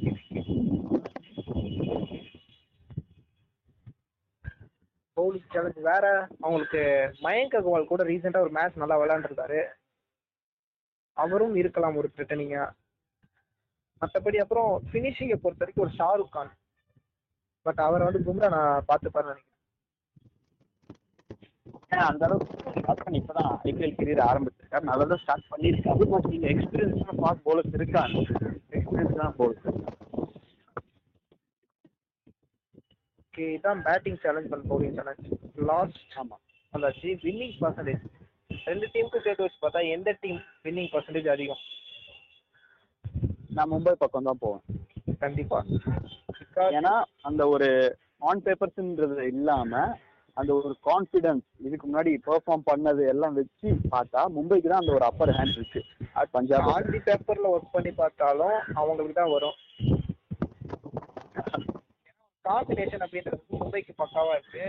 பவுலிங் 5.17 5.51
சேலஞ்ச் 5.53 5.81
வேற 5.87 6.05
அவங்களுக்கு 6.41 6.83
மயங்க் 7.23 7.57
அகர்வால் 7.57 7.91
கூட 7.91 8.03
ரீசெண்டாக 8.05 8.45
ஒரு 8.47 8.53
மேட்ச் 8.53 8.81
நல்லா 8.83 8.99
விளையாண்டுருக்காரு 9.01 9.61
அவரும் 11.17 11.57
இருக்கலாம் 11.57 11.99
ஒரு 12.01 12.09
த்ரெட்டனிங்கா 12.15 12.65
மற்றபடி 14.03 14.37
அப்புறம் 14.37 14.71
ஃபினிஷிங்கை 14.93 15.39
பொறுத்த 15.45 15.65
வரைக்கும் 15.65 15.85
ஒரு 15.85 15.95
ஷாருக் 15.99 16.35
கான். 16.37 16.53
பட் 17.67 17.81
அவரை 17.87 18.05
வந்து 18.09 18.23
பும்ரா 18.29 18.49
நான் 18.57 18.85
பார்த்துப்பாருன்னு 18.89 19.33
நினைக்கிறேன். 19.33 19.49
அந்த 22.11 22.23
அளவுக்கு 22.27 22.81
ஸ்டார்ட் 22.81 23.03
பண்ணி 23.05 23.19
இப்பதான் 23.21 23.51
ஐபிஎல் 23.69 23.97
கெரியர் 23.99 24.23
ஆரம்பிச்சிருக்காரு. 24.29 24.87
நல்லா 24.91 25.17
ஸ்டார்ட் 25.25 25.51
பண்ணியிருக்காரு. 25.51 26.07
பட் 26.13 26.29
நீங்க 26.33 26.47
எக்ஸ்பீரியன்ஸான 26.55 27.17
ஃபாஸ்ட் 27.21 27.45
பவுலர்ஸ் 27.49 27.77
இருக்காங்க. 27.81 28.19
எக்ஸ்பீரியன்ஸான 28.79 29.31
பவுலர்ஸ் 29.41 29.69
ஓகே 33.27 33.45
இதான் 33.57 33.83
பேட்டிங் 33.85 34.19
சேலஞ்ச் 34.23 34.49
பண்ண 34.49 34.65
பவுலிங் 34.73 34.97
சேலஞ்ச் 34.97 35.29
லாஸ்ட் 35.71 36.03
ஆமா. 36.23 36.37
அந்த 36.73 36.89
ஜி 37.01 37.13
வின்னிங் 37.23 37.55
பர்சன்டேஜ் 37.61 38.03
ரெண்டு 38.65 38.87
டீமுக்கும் 38.93 39.25
சேர்த்து 39.27 39.45
வச்சு 39.45 39.63
பார்த்தா 39.63 39.81
எந்த 39.97 40.11
டீம் 40.21 40.41
வின்னிங் 40.65 40.91
பர்சன்டேஜ் 40.95 41.29
அதிகம்? 41.37 41.63
நான் 43.57 43.73
மும்பை 43.73 43.93
பக்கம் 44.03 44.29
தான் 44.29 44.41
போவேன். 44.45 44.63
கண்டிப்பா. 45.23 45.59
ஏன்னா 46.79 46.95
அந்த 47.29 47.43
ஒரு 47.55 47.69
ஆன் 48.29 48.43
பேப்பர்ஸ்ன்றது 48.47 49.25
இல்லாம 49.35 49.83
அந்த 50.37 50.51
ஒரு 50.59 50.71
கான்ஃபிடன்ஸ் 50.89 51.47
இதுக்கு 51.67 51.87
முன்னாடி 51.89 52.13
பெர்ஃபார்ம் 52.27 52.69
பண்ணது 52.71 53.03
எல்லாம் 53.13 53.35
வச்சு 53.39 53.69
பார்த்தா 53.95 54.21
மும்பைக்கு 54.37 54.69
தான் 54.73 54.83
அந்த 54.83 54.95
ஒரு 54.99 55.05
அப்பர் 55.09 55.35
ஹேண்ட் 55.39 55.57
இருக்கு. 55.59 55.81
பஞ்சாப் 56.37 56.69
ஆர்டி 56.75 57.01
பேப்பர்ல 57.09 57.51
ஒர்க் 57.55 57.75
பண்ணி 57.75 57.93
பார்த்தாலும் 58.01 58.57
அவங்களுக்கு 58.81 59.17
தான் 59.21 59.35
வரும். 59.35 59.59
காம்பினேஷன் 62.45 63.05
அப்படின்றது 63.07 63.41
மும்பைக்கு 63.59 63.95
பக்காவா 64.03 64.33
இருக்கு. 64.41 64.65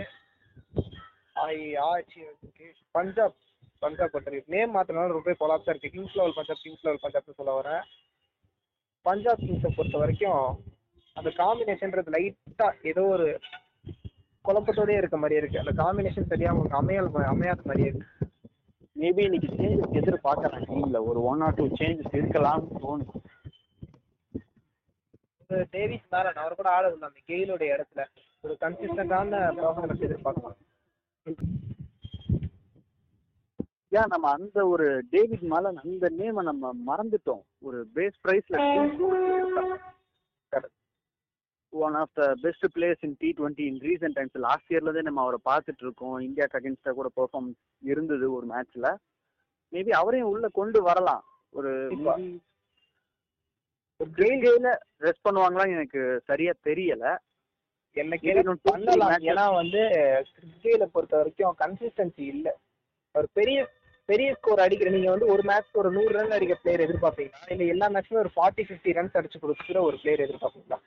ஆட்சி 1.88 2.18
இருக்கு 2.26 2.66
பஞ்சாப் 2.96 3.34
பஞ்சாப் 3.82 4.12
பொறுத்தவரைக்கும் 4.12 4.54
நேம் 4.54 4.74
மாத்தினாலும் 4.74 5.16
ரொம்ப 5.16 5.32
கொலாப்ஸா 5.40 5.72
இருக்கு. 5.72 5.90
Kings 5.94 6.16
eleven 6.18 6.36
Punjab 6.38 6.62
Kings 6.64 6.84
eleven 6.86 7.02
பஞ்சாப்னு 7.04 7.38
சொல்ல 7.40 7.54
வரேன். 7.60 7.82
பஞ்சாப் 9.06 9.42
கிங்ஸை 9.46 9.70
பொறுத்த 9.76 9.96
வரைக்கும் 10.02 10.44
அந்த 11.18 11.30
காம்பினேஷன்றது 11.40 12.12
லைட்டா 12.14 12.68
ஏதோ 12.90 13.02
ஒரு 13.14 13.26
குழப்பத்தோடயே 14.46 14.96
இருக்க 15.00 15.16
மாதிரியே 15.16 15.40
இருக்கு. 15.42 15.62
அந்த 15.62 15.72
காம்பினேஷன் 15.82 16.30
சரியா 16.32 16.48
அவங்களுக்கு 16.50 16.80
அமையல் 16.80 17.10
அமையாத 17.32 17.60
மாதிரியே 17.64 17.90
இருக்கு. 17.92 18.08
மேபி 19.02 19.22
இன்னைக்கு 19.28 19.50
சேஞ்சஸ் 19.60 19.98
எதிர்பார்க்கறேன் 20.00 20.66
டீம்ல 20.70 20.98
ஒரு 21.10 21.20
ஒன் 21.30 21.42
ஆர் 21.46 21.56
டூ 21.60 21.66
சேஞ்சஸ் 21.80 22.16
இருக்கலாம்னு 22.20 22.80
தோணுது. 22.84 23.22
டேவிஸ் 25.76 26.10
மேல 26.14 26.32
அவர் 26.42 26.58
கூட 26.60 26.68
ஆட 26.76 26.84
விடலாம் 26.88 27.10
அந்த 27.10 27.22
கெயிலோட 27.30 27.62
இடத்துல 27.74 28.02
ஒரு 28.44 28.54
கன்சிஸ்டன்டான 28.60 29.40
பர்ஃபார்மன்ஸ் 29.58 30.06
எதிர்பார்க்கலாம். 30.08 30.58
ஏன் 33.96 34.12
நம்ம 34.12 34.30
அந்த 34.36 34.58
ஒரு 34.66 34.86
டேவிட் 35.10 35.44
மாலன் 35.52 35.80
அந்த 35.84 36.06
நேமை 36.18 36.42
நம்ம 36.50 36.72
மறந்துட்டோம். 36.86 37.42
ஒரு 37.58 37.78
பேஸ் 37.94 38.16
பிரைஸ்ல 38.24 38.56
one 41.84 41.94
of 42.00 42.14
the 42.18 42.26
best 42.42 42.66
players 42.74 43.04
in 43.08 43.16
T 43.18 43.28
twenty 43.38 43.64
in 43.70 43.80
recent 43.86 44.16
times 44.18 44.36
last 44.46 44.72
இயர்லேருந்தே 44.72 45.02
நம்ம 45.08 45.20
அவரை 45.20 45.38
பார்த்துட்டு 45.48 45.82
இருக்கோம் 45.82 46.14
இந்தியாக்கு 46.20 46.58
அகேன்ஸ்டாக 46.58 46.96
கூட 46.98 47.10
பெர்ஃபார்ம் 47.16 47.50
இருந்தது 47.90 48.26
ஒரு 48.32 48.46
மேட்ச்ல 48.46 48.96
மேபி 49.72 49.90
அவரையும் 50.00 50.28
உள்ள 50.28 50.48
கொண்டு 50.52 50.82
வரலாம். 50.82 51.22
ஒரு. 51.50 51.70
கேல 54.00 54.68
ரெஸ்ட் 55.00 55.24
பண்ணுவாங்களான்னு 55.28 55.76
எனக்கு 55.78 56.00
சரியா 56.24 56.52
தெரியல. 56.64 57.06
என்ன 57.96 58.54
பண்ணலாம். 58.62 59.10
ஏன்னா 59.30 59.46
வந்து 59.54 59.82
கிறிஸ்கேல 60.32 60.84
பொறுத்த 60.94 61.16
வரைக்கும் 61.16 61.56
கன்சிஸ்டன்சி 61.58 62.24
இல்ல. 62.34 62.48
ஒரு 63.14 63.28
பெரிய 63.32 63.58
பெரிய 64.08 64.30
ஸ்கோர் 64.36 64.62
அடிக்கிற 64.64 64.88
நீங்க 64.94 65.10
வந்து 65.10 65.26
ஒரு 65.34 65.42
மேட்ச் 65.50 65.78
ஒரு 65.80 65.90
நூறு 65.96 66.12
ரன் 66.16 66.34
அடிக்கிற 66.36 66.56
பிளேயர் 66.62 66.84
எதிர்பார்ப்பீங்களா? 66.86 67.38
இல்ல 67.54 67.64
எல்லா 67.74 67.86
மேட்ச்மே 67.94 68.22
ஒரு 68.24 68.32
ஃபார்ட்டி 68.34 68.64
ஃபிஃப்டி 68.68 68.94
ரன்ஸ் 68.98 69.18
அடிச்சு 69.18 69.38
கொடுக்குற 69.42 69.80
ஒரு 69.88 69.96
player 70.02 70.24
எதிர்பார்ப்பீங்களா? 70.26 70.78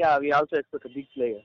Yeah 0.00 0.10
we 0.22 0.30
also 0.38 0.56
expect 0.60 0.94
big 0.96 1.12
player 1.14 1.44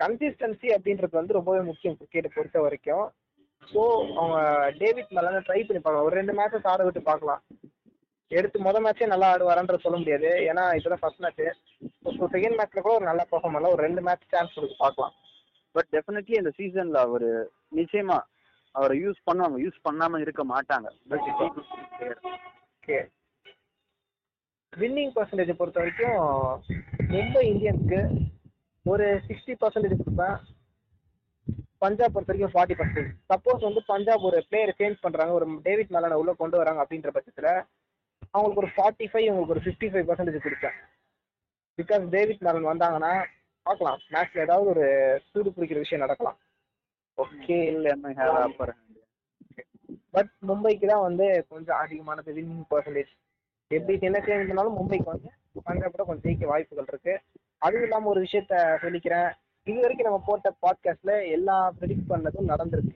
consistency 0.00 0.68
அப்படின்றது 0.76 1.20
வந்து 1.20 1.36
ரொம்பவே 1.38 1.60
முக்கியம் 1.68 1.96
கிரிக்கெட்டை 1.98 2.30
பொறுத்த 2.36 2.58
வரைக்கும். 2.66 3.06
ஸோ 3.62 3.80
அவங்க 4.20 4.38
டேவிட் 4.80 5.14
மேலான 5.16 5.42
ட்ரை 5.48 5.60
பண்ணி 5.66 5.80
பார்க்கலாம் 5.80 6.06
ஒரு 6.08 6.18
ரெண்டு 6.20 6.34
மேட்சஸ் 6.38 6.68
ஆட 6.72 6.82
விட்டு 6.86 7.02
பார்க்கலாம் 7.10 7.42
எடுத்து 8.30 8.58
முத 8.66 8.78
மேட்சே 8.84 9.06
நல்லா 9.12 9.28
ஆடுவாரன்ற 9.32 9.76
சொல்ல 9.84 9.96
முடியாது. 10.00 10.28
ஏன்னா 10.50 10.64
இப்பதான் 10.78 11.02
ஃபர்ஸ்ட் 11.02 11.22
மேட்ச் 11.24 11.42
ஸோ 12.18 12.24
செகண்ட் 12.34 12.58
மேட்ச்ல 12.58 12.82
கூட 12.86 12.94
ஒரு 12.98 13.06
நல்ல 13.10 13.22
பெர்ஃபார்ம் 13.30 13.54
பண்ணலாம் 13.56 13.74
ஒரு 13.76 13.84
ரெண்டு 13.86 14.02
மேட்ச் 14.08 14.30
சான்ஸ் 14.34 14.56
கொடுத்து 14.56 14.76
பார்க்கலாம் 14.84 15.14
பட் 15.74 15.88
டெஃபினெட்லி 15.96 16.36
இந்த 16.40 16.52
சீசன்ல 16.58 17.00
அவர் 17.08 17.28
நிச்சயமா 17.80 18.18
அவரை 18.76 18.96
யூஸ் 19.04 19.26
பண்ணுவாங்க 19.28 19.58
யூஸ் 19.64 19.78
பண்ணாம 19.88 20.20
இருக்க 20.24 20.42
மாட்டாங்க. 20.52 20.88
ஓகே 22.78 22.98
வின்னிங் 24.72 25.12
பர்சன்டேஜ் 25.16 25.58
பொறுத்த 25.60 25.80
வரைக்கும் 25.82 26.18
மும்பை 27.14 27.42
இந்தியன்ஸ்க்கு 27.52 28.00
ஒரு 28.86 29.06
சிக்ஸ்டி 29.28 29.54
பர்சன்டேஜ் 29.62 30.00
கொடுப்பேன். 30.00 30.36
பஞ்சாப் 31.82 32.14
பொறுத்த 32.14 32.30
வரைக்கும் 32.32 32.54
ஃபார்ட்டி 32.54 32.76
பர்சன்டேஜ் 32.80 33.10
சப்போஸ் 33.32 33.66
வந்து 33.68 33.82
பஞ்சாப் 33.90 34.26
ஒரு 34.28 34.38
பிளேயரை 34.50 34.72
சேஞ்ச் 34.80 35.04
பண்றாங்க 35.06 35.34
ஒரு 35.38 35.46
டேவிட் 35.66 35.92
மேலான 35.96 36.18
உள்ள 36.22 36.32
கொண்டு 36.42 36.56
வராங்க 36.60 36.82
அப்படின்ற 36.84 37.10
பட்சத்தில் 37.16 37.52
அவங்களுக்கு 38.34 38.62
ஒரு 38.64 38.70
ஃபார்ட்டி 38.76 39.06
ஃபைவ் 39.12 39.28
உங்களுக்கு 39.32 39.54
ஒரு 39.56 39.64
ஃபிஃப்டி 39.66 39.88
ஃபைவ் 39.92 40.08
பர்சன்டேஜ் 40.10 40.44
கொடுப்பேன். 40.46 40.76
பிகாஸ் 41.78 42.04
டேவிட் 42.14 42.44
மேலன் 42.46 42.70
வந்தாங்கன்னா 42.70 43.12
பார்க்கலாம். 43.66 43.98
மேட்ச்ல 44.14 44.44
ஏதாவது 44.46 44.70
ஒரு 44.74 44.84
சூடு 45.30 45.50
பிடிக்கிற 45.56 45.78
விஷயம் 45.84 46.04
நடக்கலாம். 46.04 46.38
ஓகே 47.22 47.56
இல்ல 47.72 47.94
ஹேவ் 48.20 48.38
அப்பர் 48.46 48.72
பட் 50.14 50.30
மும்பைக்கு 50.48 50.86
தான் 50.92 51.06
வந்து 51.08 51.26
கொஞ்சம் 51.52 51.78
அதிகமானது 51.82 52.30
வின்னிங் 52.38 52.66
பர்சன்டேஜ் 52.72 53.12
எப்படி 53.70 54.06
என்ன 54.08 54.20
சேஞ்ச் 54.26 54.48
பண்ணாலும் 54.48 54.78
மும்பைக்கு 54.78 55.12
வந்து 55.12 55.28
பஞ்சாப் 55.66 55.94
கூட 55.94 56.04
கொஞ்சம் 56.06 56.24
ஜெயிக்க 56.26 56.46
வாய்ப்புகள் 56.50 56.88
இருக்கு. 56.92 57.14
அதுவும் 57.58 57.84
இல்லாம 57.86 58.08
ஒரு 58.12 58.20
விஷயத்த 58.24 58.54
சொல்லிக்கிறேன். 58.82 59.28
இது 59.66 59.78
வரைக்கும் 59.82 60.08
நம்ம 60.08 60.20
போட்ட 60.28 60.48
பாட்காஸ்ட்ல 60.64 61.14
எல்லா 61.36 61.56
ப்ரெடிக்ட் 61.78 62.10
பண்ணதும் 62.12 62.50
நடந்திருக்கு. 62.52 62.94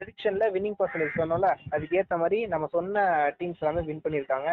ப்ரெடிக்ஷன்ல 0.00 0.44
வின்னிங் 0.54 0.78
பர்சன்டேஜ் 0.78 1.18
சொன்னோம்ல 1.20 1.48
அதுக்கு 1.74 1.98
ஏத்த 2.00 2.16
மாதிரி 2.22 2.38
நம்ம 2.52 2.68
சொன்ன 2.76 3.04
டீம்ஸ் 3.38 3.62
எல்லாமே 3.62 3.86
வின் 3.88 4.04
பண்ணியிருக்காங்க. 4.04 4.50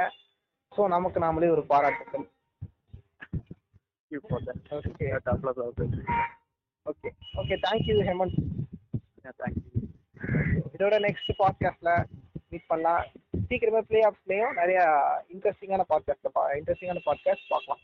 ஸோ 0.71 0.87
நமக்கு 0.95 1.19
நாமளே 1.25 1.53
ஒரு 1.55 1.63
பாராட்டுகள் 1.71 2.25
okay 4.77 5.07
okay 6.87 7.09
okay 7.37 7.55
thank you 7.65 7.95
Hemant 8.09 8.35
thank you 9.39 9.79
இதோட 10.75 10.95
நெக்ஸ்ட் 11.05 11.31
பாட்காஸ்ட்ல 11.39 11.91
மீட் 12.49 12.65
பண்ணலாம். 12.67 13.05
சீக்கிரமே 13.49 13.81
பிளே 13.81 13.99
ஆஃப்ஸ்லயும் 14.09 14.53
நிறைய 14.53 14.79
இன்ட்ரெஸ்டிங்கான 15.33 15.83
பாட்காஸ்ட் 15.89 16.29
இன்ட்ரெஸ்டிங்கான 16.59 17.01
பாட்காஸ்ட் 17.05 17.49
பார்க்கலாம். 17.49 17.81